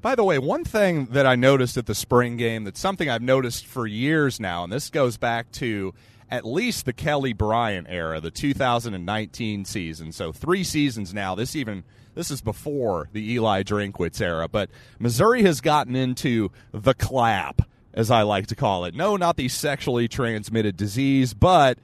By 0.00 0.16
the 0.16 0.24
way, 0.24 0.38
one 0.38 0.64
thing 0.64 1.06
that 1.06 1.26
I 1.26 1.36
noticed 1.36 1.76
at 1.76 1.86
the 1.86 1.94
spring 1.94 2.36
game 2.36 2.64
that's 2.64 2.80
something 2.80 3.08
I've 3.08 3.22
noticed 3.22 3.66
for 3.66 3.86
years 3.86 4.40
now, 4.40 4.64
and 4.64 4.72
this 4.72 4.90
goes 4.90 5.16
back 5.16 5.50
to 5.52 5.94
at 6.30 6.44
least 6.44 6.84
the 6.84 6.92
Kelly 6.92 7.32
Bryant 7.32 7.86
era, 7.88 8.20
the 8.20 8.30
2019 8.30 9.64
season. 9.64 10.12
So 10.12 10.32
three 10.32 10.64
seasons 10.64 11.14
now. 11.14 11.34
This 11.34 11.56
even 11.56 11.84
this 12.14 12.30
is 12.30 12.40
before 12.40 13.08
the 13.12 13.32
Eli 13.32 13.62
Drinkwitz 13.62 14.20
era, 14.20 14.48
but 14.48 14.70
Missouri 14.98 15.42
has 15.42 15.60
gotten 15.60 15.94
into 15.94 16.50
the 16.72 16.94
clap, 16.94 17.62
as 17.94 18.10
I 18.10 18.22
like 18.22 18.48
to 18.48 18.56
call 18.56 18.84
it. 18.84 18.94
No, 18.94 19.16
not 19.16 19.36
the 19.36 19.48
sexually 19.48 20.08
transmitted 20.08 20.76
disease, 20.76 21.32
but 21.32 21.78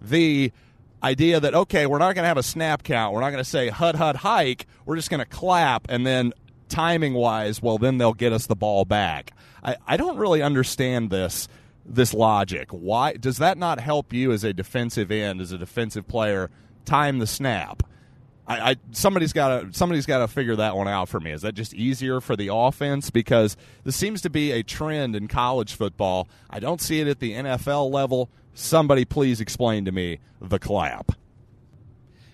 the 0.00 0.52
idea 1.02 1.38
that 1.40 1.54
okay, 1.54 1.86
we're 1.86 1.98
not 1.98 2.14
going 2.14 2.24
to 2.24 2.28
have 2.28 2.38
a 2.38 2.42
snap 2.42 2.82
count. 2.82 3.14
We're 3.14 3.20
not 3.20 3.30
going 3.30 3.44
to 3.44 3.48
say 3.48 3.68
hud 3.68 3.96
hud 3.96 4.16
hike. 4.16 4.66
We're 4.84 4.96
just 4.96 5.10
going 5.10 5.20
to 5.20 5.26
clap, 5.26 5.86
and 5.88 6.06
then 6.06 6.32
timing 6.68 7.14
wise, 7.14 7.62
well, 7.62 7.78
then 7.78 7.98
they'll 7.98 8.14
get 8.14 8.32
us 8.32 8.46
the 8.46 8.56
ball 8.56 8.84
back. 8.84 9.32
I, 9.62 9.76
I 9.86 9.96
don't 9.96 10.16
really 10.16 10.42
understand 10.42 11.10
this 11.10 11.48
this 11.86 12.12
logic. 12.12 12.70
Why 12.70 13.14
does 13.14 13.38
that 13.38 13.58
not 13.58 13.80
help 13.80 14.12
you 14.12 14.32
as 14.32 14.44
a 14.44 14.52
defensive 14.52 15.10
end, 15.10 15.40
as 15.40 15.52
a 15.52 15.58
defensive 15.58 16.06
player, 16.08 16.50
time 16.84 17.18
the 17.18 17.26
snap? 17.26 17.82
I, 18.46 18.70
I 18.70 18.76
somebody's 18.92 19.32
got 19.32 19.60
to 19.60 19.72
somebody's 19.72 20.06
got 20.06 20.18
to 20.18 20.28
figure 20.28 20.56
that 20.56 20.76
one 20.76 20.88
out 20.88 21.08
for 21.08 21.20
me. 21.20 21.32
Is 21.32 21.42
that 21.42 21.54
just 21.54 21.74
easier 21.74 22.20
for 22.20 22.36
the 22.36 22.50
offense? 22.52 23.10
Because 23.10 23.56
this 23.84 23.96
seems 23.96 24.22
to 24.22 24.30
be 24.30 24.52
a 24.52 24.62
trend 24.62 25.16
in 25.16 25.28
college 25.28 25.74
football. 25.74 26.28
I 26.50 26.60
don't 26.60 26.80
see 26.80 27.00
it 27.00 27.08
at 27.08 27.20
the 27.20 27.32
NFL 27.32 27.90
level. 27.90 28.30
Somebody 28.54 29.04
please 29.04 29.40
explain 29.40 29.84
to 29.84 29.92
me 29.92 30.20
the 30.40 30.58
clap. 30.58 31.12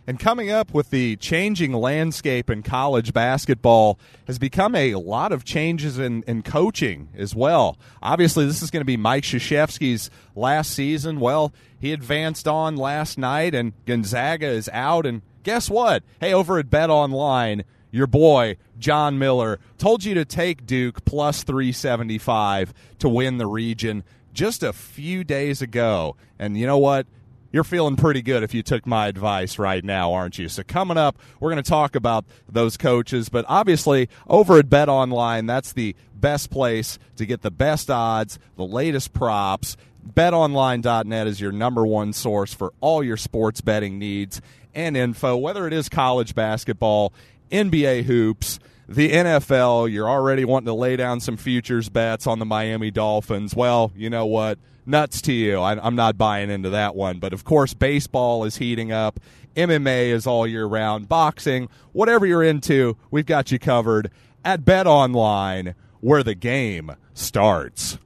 And 0.05 0.19
coming 0.19 0.51
up 0.51 0.75
with 0.75 0.91
the 0.91 1.15
changing 1.17 1.73
landscape 1.73 2.51
in 2.51 2.65
college 2.65 3.13
basketball 3.13 4.01
has 4.27 4.37
become 4.39 4.75
a 4.75 4.97
lot 4.97 5.31
of 5.31 5.45
changes 5.45 5.97
in, 5.97 6.25
in 6.25 6.43
coaching 6.43 7.09
as 7.17 7.37
well. 7.37 7.79
Obviously, 8.03 8.45
this 8.45 8.63
is 8.63 8.71
going 8.73 8.81
to 8.81 8.85
be 8.85 8.97
Mike 8.97 9.23
Krzyzewski's 9.23 10.11
last 10.35 10.73
season. 10.73 11.21
Well, 11.21 11.53
he 11.79 11.93
advanced 11.93 12.49
on 12.49 12.77
last 12.77 13.17
night, 13.17 13.55
and 13.55 13.75
Gonzaga 13.87 14.49
is 14.49 14.69
out. 14.73 15.07
And 15.07 15.23
guess 15.45 15.71
what? 15.71 16.03
Hey, 16.21 16.33
over 16.33 16.59
at 16.59 16.69
Bet 16.69 16.91
Online, 16.91 17.63
your 17.93 18.09
boy 18.09 18.57
John 18.81 19.21
Miller 19.21 19.61
told 19.79 20.03
you 20.03 20.15
to 20.15 20.25
take 20.25 20.67
Duke 20.67 21.05
plus 21.05 21.45
375 21.45 22.75
to 22.99 23.09
win 23.09 23.39
the 23.39 23.47
region 23.47 24.03
just 24.33 24.65
a 24.65 24.73
few 24.73 25.23
days 25.23 25.63
ago. 25.63 26.17
And 26.41 26.57
you 26.57 26.67
know 26.67 26.79
what? 26.79 27.07
You're 27.53 27.65
feeling 27.65 27.97
pretty 27.97 28.23
good 28.23 28.43
if 28.43 28.55
you 28.55 28.63
took 28.63 28.87
my 28.87 29.07
advice 29.07 29.59
right 29.59 29.85
now, 29.85 30.13
aren't 30.13 30.39
you? 30.39 30.49
So 30.49 30.63
coming 30.63 30.97
up, 30.97 31.19
we're 31.39 31.51
going 31.51 31.63
to 31.63 31.69
talk 31.69 31.95
about 31.95 32.25
those 32.49 32.77
coaches, 32.77 33.29
but 33.29 33.45
obviously 33.49 34.09
over 34.27 34.59
at 34.59 34.71
Bet 34.71 34.89
Online, 34.89 35.47
that's 35.47 35.73
the 35.73 35.95
best 36.15 36.51
place 36.51 36.99
to 37.17 37.27
get 37.27 37.43
the 37.43 37.51
best 37.51 37.91
odds, 37.91 38.39
the 38.57 38.65
latest 38.65 39.13
props. 39.13 39.77
BetOnline.net 40.15 41.27
is 41.27 41.41
your 41.41 41.53
number 41.53 41.87
one 41.87 42.13
source 42.13 42.53
for 42.55 42.73
all 42.81 43.05
your 43.05 43.17
sports 43.17 43.61
betting 43.61 43.99
needs 43.99 44.41
and 44.75 44.97
info, 44.97 45.37
whether 45.37 45.67
it 45.67 45.73
is 45.73 45.89
college 45.89 46.35
basketball, 46.35 47.13
NBA 47.51 48.05
hoops, 48.05 48.59
the 48.89 49.11
NFL, 49.11 49.91
you're 49.91 50.09
already 50.09 50.45
wanting 50.45 50.67
to 50.67 50.75
lay 50.75 50.97
down 50.97 51.21
some 51.21 51.37
futures 51.37 51.89
bets 51.89 52.27
on 52.27 52.39
the 52.39 52.47
Miami 52.47 52.91
Dolphins. 52.91 53.55
Well, 53.55 53.93
you 53.97 54.11
know 54.11 54.27
what? 54.27 54.59
nuts 54.87 55.23
to 55.23 55.33
you. 55.33 55.59
I, 55.59 55.87
am 55.87 55.95
not 55.95 56.19
buying 56.19 56.51
into 56.51 56.71
that 56.71 56.95
one. 56.95 57.19
But 57.19 57.33
of 57.33 57.45
course, 57.45 57.75
baseball 57.75 58.45
is 58.45 58.57
heating 58.57 58.93
up. 58.93 59.21
MMA 59.57 60.09
is 60.09 60.27
all 60.27 60.47
year 60.47 60.67
round. 60.67 61.09
Boxing, 61.09 61.69
whatever 61.93 62.27
you're 62.27 62.43
into, 62.43 62.97
we've 63.11 63.27
got 63.27 63.53
you 63.53 63.59
covered 63.59 64.11
at 64.45 64.65
Bet 64.65 64.87
Online, 64.87 65.75
where 66.01 66.23
the 66.23 66.35
game 66.35 66.97
starts. 67.15 67.99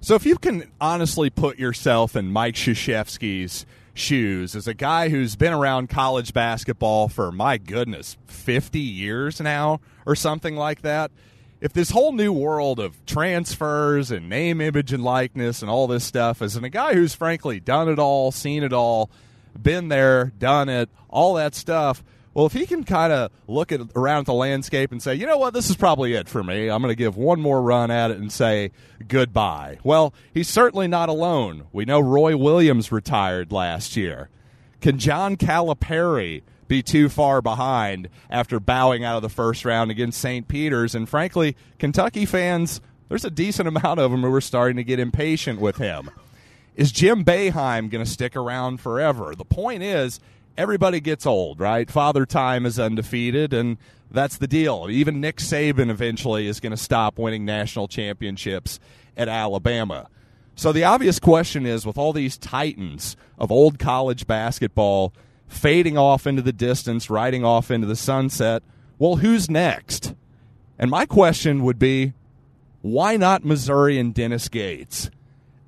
So, 0.00 0.14
if 0.14 0.24
you 0.24 0.38
can 0.38 0.70
honestly 0.80 1.28
put 1.28 1.58
yourself 1.58 2.14
in 2.14 2.30
Mike 2.30 2.54
Krzyzewski's 2.54 3.66
shoes 3.98 4.54
as 4.54 4.66
a 4.66 4.74
guy 4.74 5.08
who's 5.08 5.36
been 5.36 5.52
around 5.52 5.88
college 5.88 6.32
basketball 6.32 7.08
for, 7.08 7.32
my 7.32 7.58
goodness, 7.58 8.16
50 8.26 8.78
years 8.78 9.40
now 9.40 9.80
or 10.06 10.14
something 10.14 10.56
like 10.56 10.82
that. 10.82 11.10
If 11.60 11.72
this 11.72 11.90
whole 11.90 12.12
new 12.12 12.32
world 12.32 12.78
of 12.78 13.04
transfers 13.04 14.10
and 14.10 14.28
name, 14.28 14.60
image, 14.60 14.92
and 14.92 15.02
likeness 15.02 15.60
and 15.60 15.70
all 15.70 15.88
this 15.88 16.04
stuff 16.04 16.40
in 16.40 16.64
a 16.64 16.70
guy 16.70 16.94
who's 16.94 17.14
frankly 17.14 17.58
done 17.58 17.88
it 17.88 17.98
all, 17.98 18.30
seen 18.30 18.62
it 18.62 18.72
all, 18.72 19.10
been 19.60 19.88
there, 19.88 20.32
done 20.38 20.68
it, 20.68 20.88
all 21.08 21.34
that 21.34 21.54
stuff. 21.54 22.04
Well, 22.38 22.46
if 22.46 22.52
he 22.52 22.66
can 22.66 22.84
kind 22.84 23.12
of 23.12 23.32
look 23.48 23.72
at 23.72 23.80
around 23.96 24.26
the 24.26 24.32
landscape 24.32 24.92
and 24.92 25.02
say, 25.02 25.16
you 25.16 25.26
know 25.26 25.38
what, 25.38 25.54
this 25.54 25.70
is 25.70 25.74
probably 25.74 26.14
it 26.14 26.28
for 26.28 26.44
me. 26.44 26.70
I'm 26.70 26.80
going 26.80 26.92
to 26.92 26.96
give 26.96 27.16
one 27.16 27.40
more 27.40 27.60
run 27.60 27.90
at 27.90 28.12
it 28.12 28.18
and 28.18 28.30
say 28.30 28.70
goodbye. 29.08 29.78
Well, 29.82 30.14
he's 30.32 30.46
certainly 30.48 30.86
not 30.86 31.08
alone. 31.08 31.66
We 31.72 31.84
know 31.84 31.98
Roy 31.98 32.36
Williams 32.36 32.92
retired 32.92 33.50
last 33.50 33.96
year. 33.96 34.28
Can 34.80 35.00
John 35.00 35.36
Calipari 35.36 36.42
be 36.68 36.80
too 36.80 37.08
far 37.08 37.42
behind 37.42 38.08
after 38.30 38.60
bowing 38.60 39.02
out 39.02 39.16
of 39.16 39.22
the 39.22 39.28
first 39.28 39.64
round 39.64 39.90
against 39.90 40.20
St. 40.20 40.46
Peter's? 40.46 40.94
And 40.94 41.08
frankly, 41.08 41.56
Kentucky 41.80 42.24
fans, 42.24 42.80
there's 43.08 43.24
a 43.24 43.30
decent 43.30 43.66
amount 43.66 43.98
of 43.98 44.12
them 44.12 44.22
who 44.22 44.32
are 44.32 44.40
starting 44.40 44.76
to 44.76 44.84
get 44.84 45.00
impatient 45.00 45.60
with 45.60 45.78
him. 45.78 46.08
Is 46.76 46.92
Jim 46.92 47.24
Boeheim 47.24 47.90
going 47.90 48.04
to 48.04 48.08
stick 48.08 48.36
around 48.36 48.80
forever? 48.80 49.34
The 49.34 49.44
point 49.44 49.82
is, 49.82 50.20
everybody 50.58 51.00
gets 51.00 51.24
old, 51.24 51.60
right? 51.60 51.88
Father 51.90 52.26
Time 52.26 52.66
is 52.66 52.78
undefeated, 52.78 53.54
and 53.54 53.78
that's 54.10 54.36
the 54.36 54.48
deal. 54.48 54.88
Even 54.90 55.20
Nick 55.20 55.36
Saban 55.36 55.88
eventually 55.88 56.48
is 56.48 56.60
going 56.60 56.72
to 56.72 56.76
stop 56.76 57.18
winning 57.18 57.44
national 57.44 57.86
championships 57.86 58.80
at 59.16 59.28
Alabama. 59.28 60.08
So 60.56 60.72
the 60.72 60.84
obvious 60.84 61.20
question 61.20 61.64
is 61.64 61.86
with 61.86 61.96
all 61.96 62.12
these 62.12 62.36
titans 62.36 63.16
of 63.38 63.52
old 63.52 63.78
college 63.78 64.26
basketball 64.26 65.14
fading 65.46 65.96
off 65.96 66.26
into 66.26 66.42
the 66.42 66.52
distance, 66.52 67.08
riding 67.08 67.44
off 67.44 67.70
into 67.70 67.86
the 67.86 67.96
sunset, 67.96 68.64
well, 68.98 69.16
who's 69.16 69.48
next? 69.48 70.14
And 70.76 70.90
my 70.90 71.06
question 71.06 71.62
would 71.62 71.78
be 71.78 72.12
why 72.82 73.16
not 73.16 73.44
Missouri 73.44 73.98
and 73.98 74.12
Dennis 74.12 74.48
Gates? 74.48 75.10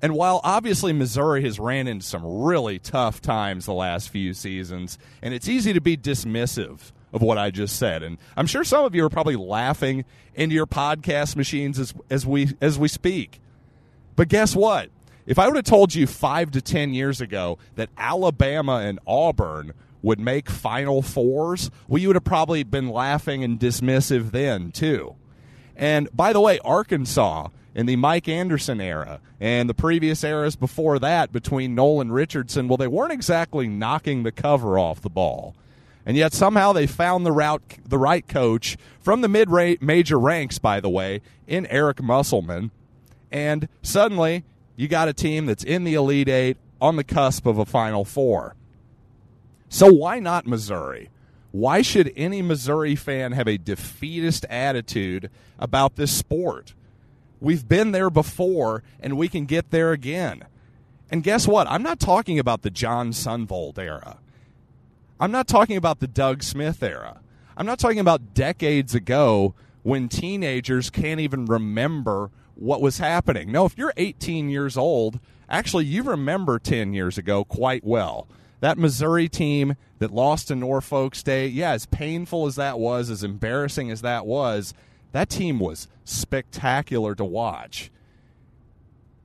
And 0.01 0.15
while 0.15 0.41
obviously 0.43 0.93
Missouri 0.93 1.43
has 1.43 1.59
ran 1.59 1.87
into 1.87 2.05
some 2.05 2.25
really 2.25 2.79
tough 2.79 3.21
times 3.21 3.65
the 3.65 3.73
last 3.73 4.09
few 4.09 4.33
seasons, 4.33 4.97
and 5.21 5.33
it's 5.33 5.47
easy 5.47 5.73
to 5.73 5.81
be 5.81 5.95
dismissive 5.95 6.91
of 7.13 7.21
what 7.21 7.37
I 7.37 7.51
just 7.51 7.75
said, 7.77 8.03
and 8.03 8.17
I'm 8.35 8.47
sure 8.47 8.63
some 8.63 8.85
of 8.85 8.95
you 8.95 9.03
are 9.05 9.09
probably 9.09 9.35
laughing 9.35 10.05
into 10.33 10.55
your 10.55 10.65
podcast 10.65 11.35
machines 11.35 11.77
as, 11.77 11.93
as 12.09 12.25
we 12.25 12.49
as 12.61 12.79
we 12.79 12.87
speak. 12.87 13.41
But 14.15 14.29
guess 14.29 14.55
what? 14.55 14.89
If 15.25 15.37
I 15.37 15.47
would 15.47 15.55
have 15.55 15.65
told 15.65 15.93
you 15.93 16.07
five 16.07 16.51
to 16.51 16.61
ten 16.61 16.93
years 16.93 17.21
ago 17.21 17.59
that 17.75 17.89
Alabama 17.97 18.77
and 18.77 18.99
Auburn 19.05 19.73
would 20.01 20.19
make 20.19 20.49
Final 20.49 21.01
Fours, 21.01 21.69
well, 21.87 22.01
you 22.01 22.07
would 22.07 22.15
have 22.15 22.23
probably 22.23 22.63
been 22.63 22.89
laughing 22.89 23.43
and 23.43 23.59
dismissive 23.59 24.31
then 24.31 24.71
too. 24.71 25.15
And 25.75 26.09
by 26.15 26.33
the 26.33 26.41
way, 26.41 26.59
Arkansas 26.59 27.49
in 27.73 27.85
the 27.85 27.95
Mike 27.95 28.27
Anderson 28.27 28.81
era 28.81 29.19
and 29.39 29.69
the 29.69 29.73
previous 29.73 30.23
eras 30.23 30.55
before 30.55 30.99
that 30.99 31.31
between 31.31 31.75
Nolan 31.75 32.11
Richardson, 32.11 32.67
well, 32.67 32.77
they 32.77 32.87
weren't 32.87 33.13
exactly 33.13 33.67
knocking 33.67 34.23
the 34.23 34.31
cover 34.31 34.77
off 34.77 35.01
the 35.01 35.09
ball. 35.09 35.55
And 36.05 36.17
yet 36.17 36.33
somehow 36.33 36.73
they 36.73 36.87
found 36.87 37.25
the 37.25 37.31
route, 37.31 37.61
the 37.85 37.97
right 37.97 38.27
coach 38.27 38.77
from 38.99 39.21
the 39.21 39.29
mid 39.29 39.49
major 39.81 40.19
ranks, 40.19 40.59
by 40.59 40.79
the 40.79 40.89
way, 40.89 41.21
in 41.47 41.65
Eric 41.67 42.01
Musselman. 42.01 42.71
And 43.31 43.69
suddenly 43.81 44.43
you 44.75 44.87
got 44.87 45.07
a 45.07 45.13
team 45.13 45.45
that's 45.45 45.63
in 45.63 45.83
the 45.83 45.93
Elite 45.93 46.29
Eight 46.29 46.57
on 46.81 46.95
the 46.95 47.03
cusp 47.03 47.45
of 47.45 47.57
a 47.57 47.65
Final 47.65 48.03
Four. 48.03 48.55
So 49.69 49.87
why 49.93 50.19
not 50.19 50.47
Missouri? 50.47 51.09
Why 51.51 51.81
should 51.81 52.13
any 52.15 52.41
Missouri 52.41 52.95
fan 52.95 53.33
have 53.33 53.47
a 53.47 53.57
defeatist 53.57 54.45
attitude 54.49 55.29
about 55.59 55.95
this 55.95 56.11
sport? 56.11 56.73
We've 57.41 57.67
been 57.67 57.91
there 57.91 58.09
before, 58.09 58.83
and 58.99 59.17
we 59.17 59.27
can 59.27 59.45
get 59.45 59.71
there 59.71 59.91
again. 59.91 60.45
And 61.09 61.23
guess 61.23 61.47
what? 61.47 61.67
I'm 61.67 61.83
not 61.83 61.99
talking 61.99 62.39
about 62.39 62.61
the 62.61 62.69
Jon 62.69 63.11
Sundvold 63.11 63.77
era. 63.77 64.17
I'm 65.19 65.31
not 65.31 65.47
talking 65.47 65.75
about 65.75 65.99
the 65.99 66.07
Doug 66.07 66.41
Smith 66.41 66.81
era. 66.81 67.19
I'm 67.57 67.65
not 67.65 67.79
talking 67.79 67.99
about 67.99 68.33
decades 68.33 68.95
ago 68.95 69.53
when 69.83 70.07
teenagers 70.07 70.89
can't 70.89 71.19
even 71.19 71.45
remember 71.45 72.31
what 72.55 72.81
was 72.81 72.99
happening. 72.99 73.51
No, 73.51 73.65
if 73.65 73.77
you're 73.77 73.93
18 73.97 74.49
years 74.49 74.77
old, 74.77 75.19
actually, 75.49 75.85
you 75.85 76.03
remember 76.03 76.59
10 76.59 76.93
years 76.93 77.17
ago 77.17 77.43
quite 77.43 77.83
well. 77.83 78.27
That 78.61 78.77
Missouri 78.77 79.27
team 79.27 79.75
that 79.99 80.13
lost 80.13 80.47
to 80.47 80.55
Norfolk 80.55 81.15
State, 81.15 81.51
yeah, 81.51 81.71
as 81.71 81.85
painful 81.87 82.47
as 82.47 82.55
that 82.55 82.79
was, 82.79 83.09
as 83.09 83.23
embarrassing 83.23 83.91
as 83.91 84.01
that 84.01 84.25
was, 84.25 84.73
that 85.11 85.29
team 85.29 85.59
was 85.59 85.87
spectacular 86.05 87.13
to 87.15 87.25
watch. 87.25 87.91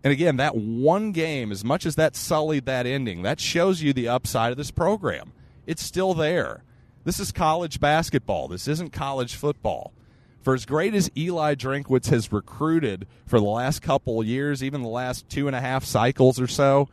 And 0.02 0.12
again, 0.12 0.36
that 0.36 0.56
one 0.56 1.12
game, 1.12 1.52
as 1.52 1.64
much 1.64 1.84
as 1.84 1.96
that 1.96 2.16
sullied 2.16 2.64
that 2.66 2.86
ending, 2.86 3.22
that 3.22 3.40
shows 3.40 3.82
you 3.82 3.92
the 3.92 4.08
upside 4.08 4.52
of 4.52 4.58
this 4.58 4.70
program. 4.70 5.32
It's 5.66 5.82
still 5.82 6.14
there. 6.14 6.62
This 7.04 7.20
is 7.20 7.30
college 7.30 7.78
basketball. 7.78 8.48
This 8.48 8.68
isn't 8.68 8.92
college 8.92 9.34
football. 9.34 9.92
For 10.42 10.54
as 10.54 10.64
great 10.64 10.94
as 10.94 11.10
Eli 11.16 11.56
Drinkwitz 11.56 12.06
has 12.10 12.32
recruited 12.32 13.06
for 13.26 13.40
the 13.40 13.46
last 13.46 13.82
couple 13.82 14.22
years, 14.22 14.62
even 14.62 14.82
the 14.82 14.88
last 14.88 15.28
two 15.28 15.48
and 15.48 15.56
a 15.56 15.60
half 15.60 15.84
cycles 15.84 16.40
or 16.40 16.46
so, 16.46 16.88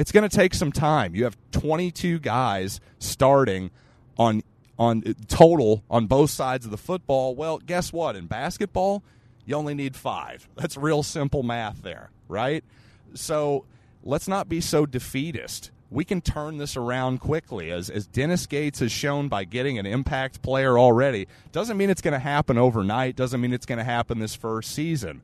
it's 0.00 0.12
going 0.12 0.26
to 0.26 0.34
take 0.34 0.54
some 0.54 0.72
time. 0.72 1.14
You 1.14 1.24
have 1.24 1.36
22 1.52 2.20
guys 2.20 2.80
starting 2.98 3.70
on 4.18 4.42
on 4.78 5.02
total 5.28 5.84
on 5.90 6.06
both 6.06 6.30
sides 6.30 6.64
of 6.64 6.70
the 6.70 6.78
football. 6.78 7.34
Well, 7.34 7.58
guess 7.58 7.92
what? 7.92 8.16
In 8.16 8.24
basketball, 8.24 9.02
you 9.44 9.54
only 9.54 9.74
need 9.74 9.94
five. 9.94 10.48
That's 10.56 10.78
real 10.78 11.02
simple 11.02 11.42
math 11.42 11.82
there, 11.82 12.08
right? 12.28 12.64
So 13.12 13.66
let's 14.02 14.26
not 14.26 14.48
be 14.48 14.62
so 14.62 14.86
defeatist. 14.86 15.70
We 15.90 16.06
can 16.06 16.22
turn 16.22 16.56
this 16.56 16.78
around 16.78 17.18
quickly, 17.20 17.70
as, 17.70 17.90
as 17.90 18.06
Dennis 18.06 18.46
Gates 18.46 18.78
has 18.78 18.90
shown 18.90 19.28
by 19.28 19.44
getting 19.44 19.78
an 19.78 19.84
impact 19.84 20.40
player 20.40 20.78
already. 20.78 21.28
Doesn't 21.52 21.76
mean 21.76 21.90
it's 21.90 22.00
going 22.00 22.14
to 22.14 22.18
happen 22.18 22.56
overnight, 22.56 23.16
doesn't 23.16 23.40
mean 23.40 23.52
it's 23.52 23.66
going 23.66 23.76
to 23.76 23.84
happen 23.84 24.18
this 24.18 24.34
first 24.34 24.72
season. 24.72 25.20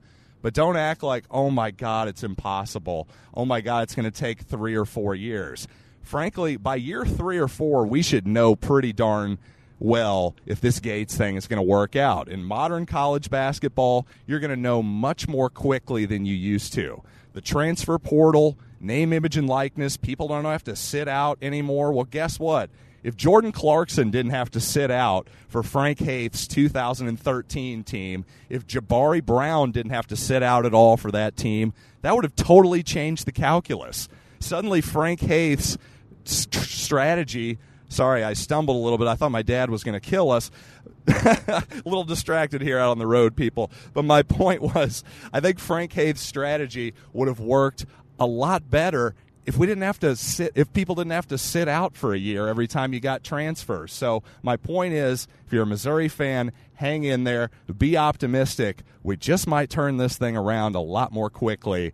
But 0.46 0.54
don't 0.54 0.76
act 0.76 1.02
like, 1.02 1.24
oh 1.28 1.50
my 1.50 1.72
God, 1.72 2.06
it's 2.06 2.22
impossible. 2.22 3.08
Oh 3.34 3.44
my 3.44 3.60
God, 3.60 3.82
it's 3.82 3.96
going 3.96 4.08
to 4.08 4.16
take 4.16 4.42
three 4.42 4.76
or 4.76 4.84
four 4.84 5.12
years 5.12 5.66
frankly, 6.06 6.56
by 6.56 6.76
year 6.76 7.04
three 7.04 7.38
or 7.38 7.48
four, 7.48 7.84
we 7.84 8.00
should 8.00 8.26
know 8.26 8.54
pretty 8.54 8.92
darn 8.92 9.38
well 9.78 10.34
if 10.46 10.60
this 10.60 10.80
Gates 10.80 11.16
thing 11.16 11.36
is 11.36 11.46
going 11.46 11.58
to 11.58 11.62
work 11.62 11.96
out. 11.96 12.28
In 12.28 12.44
modern 12.44 12.86
college 12.86 13.28
basketball, 13.28 14.06
you're 14.26 14.40
going 14.40 14.50
to 14.50 14.56
know 14.56 14.82
much 14.82 15.28
more 15.28 15.50
quickly 15.50 16.06
than 16.06 16.24
you 16.24 16.34
used 16.34 16.72
to. 16.74 17.02
The 17.34 17.40
transfer 17.40 17.98
portal, 17.98 18.56
name, 18.80 19.12
image, 19.12 19.36
and 19.36 19.48
likeness, 19.48 19.96
people 19.96 20.28
don't 20.28 20.44
have 20.44 20.64
to 20.64 20.76
sit 20.76 21.08
out 21.08 21.38
anymore. 21.42 21.92
Well, 21.92 22.04
guess 22.04 22.38
what? 22.38 22.70
If 23.06 23.16
Jordan 23.16 23.52
Clarkson 23.52 24.10
didn't 24.10 24.32
have 24.32 24.50
to 24.50 24.58
sit 24.58 24.90
out 24.90 25.28
for 25.46 25.62
Frank 25.62 26.00
Haith's 26.00 26.48
2013 26.48 27.84
team, 27.84 28.24
if 28.48 28.66
Jabari 28.66 29.24
Brown 29.24 29.70
didn't 29.70 29.92
have 29.92 30.08
to 30.08 30.16
sit 30.16 30.42
out 30.42 30.66
at 30.66 30.74
all 30.74 30.96
for 30.96 31.12
that 31.12 31.36
team, 31.36 31.72
that 32.02 32.16
would 32.16 32.24
have 32.24 32.34
totally 32.34 32.82
changed 32.82 33.24
the 33.24 33.30
calculus. 33.30 34.08
Suddenly, 34.40 34.80
Frank 34.80 35.20
Haith's 35.20 35.78
strategy. 36.24 37.58
Sorry, 37.88 38.24
I 38.24 38.32
stumbled 38.32 38.76
a 38.76 38.80
little 38.80 38.98
bit. 38.98 39.06
I 39.06 39.14
thought 39.14 39.30
my 39.30 39.42
dad 39.42 39.70
was 39.70 39.84
going 39.84 39.92
to 39.92 40.00
kill 40.00 40.32
us. 40.32 40.50
a 41.06 41.62
little 41.84 42.02
distracted 42.02 42.60
here 42.60 42.80
out 42.80 42.90
on 42.90 42.98
the 42.98 43.06
road, 43.06 43.36
people. 43.36 43.70
But 43.94 44.04
my 44.04 44.22
point 44.24 44.62
was, 44.62 45.04
I 45.32 45.38
think 45.38 45.60
Frank 45.60 45.92
Haith's 45.92 46.22
strategy 46.22 46.92
would 47.12 47.28
have 47.28 47.38
worked 47.38 47.86
a 48.18 48.26
lot 48.26 48.68
better 48.68 49.14
if 49.46 49.56
we 49.56 49.66
didn't 49.66 49.84
have 49.84 50.00
to 50.00 50.16
sit 50.16 50.52
if 50.54 50.72
people 50.72 50.96
didn't 50.96 51.12
have 51.12 51.28
to 51.28 51.38
sit 51.38 51.68
out 51.68 51.96
for 51.96 52.12
a 52.12 52.18
year 52.18 52.48
every 52.48 52.66
time 52.66 52.92
you 52.92 53.00
got 53.00 53.22
transfers. 53.22 53.92
So 53.92 54.22
my 54.42 54.56
point 54.56 54.92
is 54.92 55.28
if 55.46 55.52
you're 55.52 55.62
a 55.62 55.66
Missouri 55.66 56.08
fan, 56.08 56.52
hang 56.74 57.04
in 57.04 57.24
there, 57.24 57.50
be 57.78 57.96
optimistic. 57.96 58.82
We 59.02 59.16
just 59.16 59.46
might 59.46 59.70
turn 59.70 59.96
this 59.96 60.18
thing 60.18 60.36
around 60.36 60.74
a 60.74 60.80
lot 60.80 61.12
more 61.12 61.30
quickly 61.30 61.92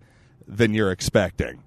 than 0.49 0.75
you're 0.75 0.91
expecting. 0.91 1.63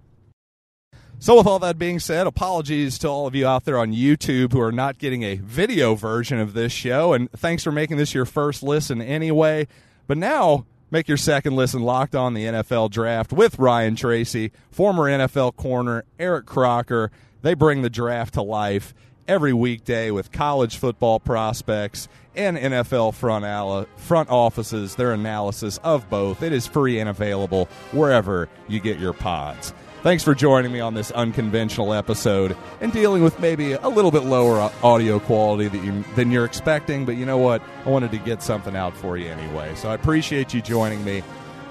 So, 1.18 1.38
with 1.38 1.48
all 1.48 1.60
that 1.60 1.80
being 1.80 2.00
said, 2.00 2.28
apologies 2.28 2.98
to 3.00 3.08
all 3.08 3.26
of 3.26 3.34
you 3.36 3.48
out 3.48 3.64
there 3.64 3.78
on 3.78 3.94
YouTube 3.94 4.52
who 4.52 4.60
are 4.60 4.72
not 4.72 4.98
getting 4.98 5.24
a 5.24 5.36
video 5.36 5.96
version 5.96 6.40
of 6.40 6.54
this 6.54 6.74
show. 6.74 7.14
And 7.14 7.32
thanks 7.32 7.64
for 7.64 7.72
making 7.72 7.96
this 7.96 8.14
your 8.14 8.26
first 8.26 8.62
listen 8.62 9.02
anyway. 9.02 9.68
But 10.08 10.18
now, 10.18 10.66
make 10.96 11.10
your 11.10 11.18
second 11.18 11.58
listen 11.58 11.82
locked 11.82 12.16
on 12.16 12.34
the 12.34 12.46
NFL 12.46 12.90
draft 12.90 13.34
with 13.34 13.60
Ryan 13.60 13.98
Tracy, 13.98 14.54
former 14.72 15.04
NFL 15.04 15.58
corner, 15.58 16.06
Eric 16.18 16.46
Crocker. 16.46 17.12
They 17.42 17.54
bring 17.54 17.82
the 17.82 17.90
draft 17.90 18.36
to 18.36 18.42
life 18.42 18.94
every 19.28 19.52
weekday 19.52 20.10
with 20.10 20.32
college 20.32 20.78
football 20.78 21.20
prospects 21.20 22.08
and 22.34 22.56
NFL 22.56 23.14
front, 23.14 23.90
front 24.00 24.30
offices, 24.30 24.96
their 24.96 25.12
analysis 25.12 25.80
of 25.80 26.10
both. 26.10 26.42
It 26.42 26.54
is 26.54 26.66
free 26.66 26.98
and 27.00 27.10
available 27.10 27.66
wherever 27.92 28.48
you 28.70 28.80
get 28.80 28.98
your 28.98 29.12
pods. 29.12 29.74
Thanks 30.06 30.24
for 30.24 30.36
joining 30.36 30.72
me 30.72 30.82
on 30.82 30.94
this 30.94 31.10
unconventional 31.10 31.92
episode 31.92 32.56
and 32.80 32.94
dealing 32.94 33.24
with 33.24 33.40
maybe 33.40 33.72
a 33.72 33.88
little 33.90 34.12
bit 34.12 34.24
lower 34.24 34.72
audio 34.84 35.18
quality 35.18 35.76
you, 35.80 36.04
than 36.16 36.30
you're 36.30 36.46
expecting. 36.46 37.06
But 37.06 37.16
you 37.16 37.26
know 37.26 37.40
what? 37.40 37.64
I 37.88 37.90
wanted 37.90 38.12
to 38.12 38.20
get 38.20 38.44
something 38.44 38.76
out 38.76 38.96
for 38.96 39.18
you 39.18 39.30
anyway. 39.30 39.74
So 39.74 39.90
I 39.90 39.96
appreciate 39.96 40.54
you 40.54 40.62
joining 40.62 41.04
me, 41.04 41.24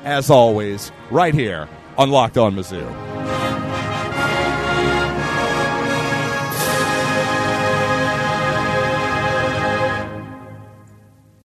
as 0.03 0.31
always, 0.31 0.91
right 1.13 1.33
here 1.33 1.69
on 1.97 2.11
Locked 2.11 2.37
On 2.37 2.57
Mizzou. 2.57 3.44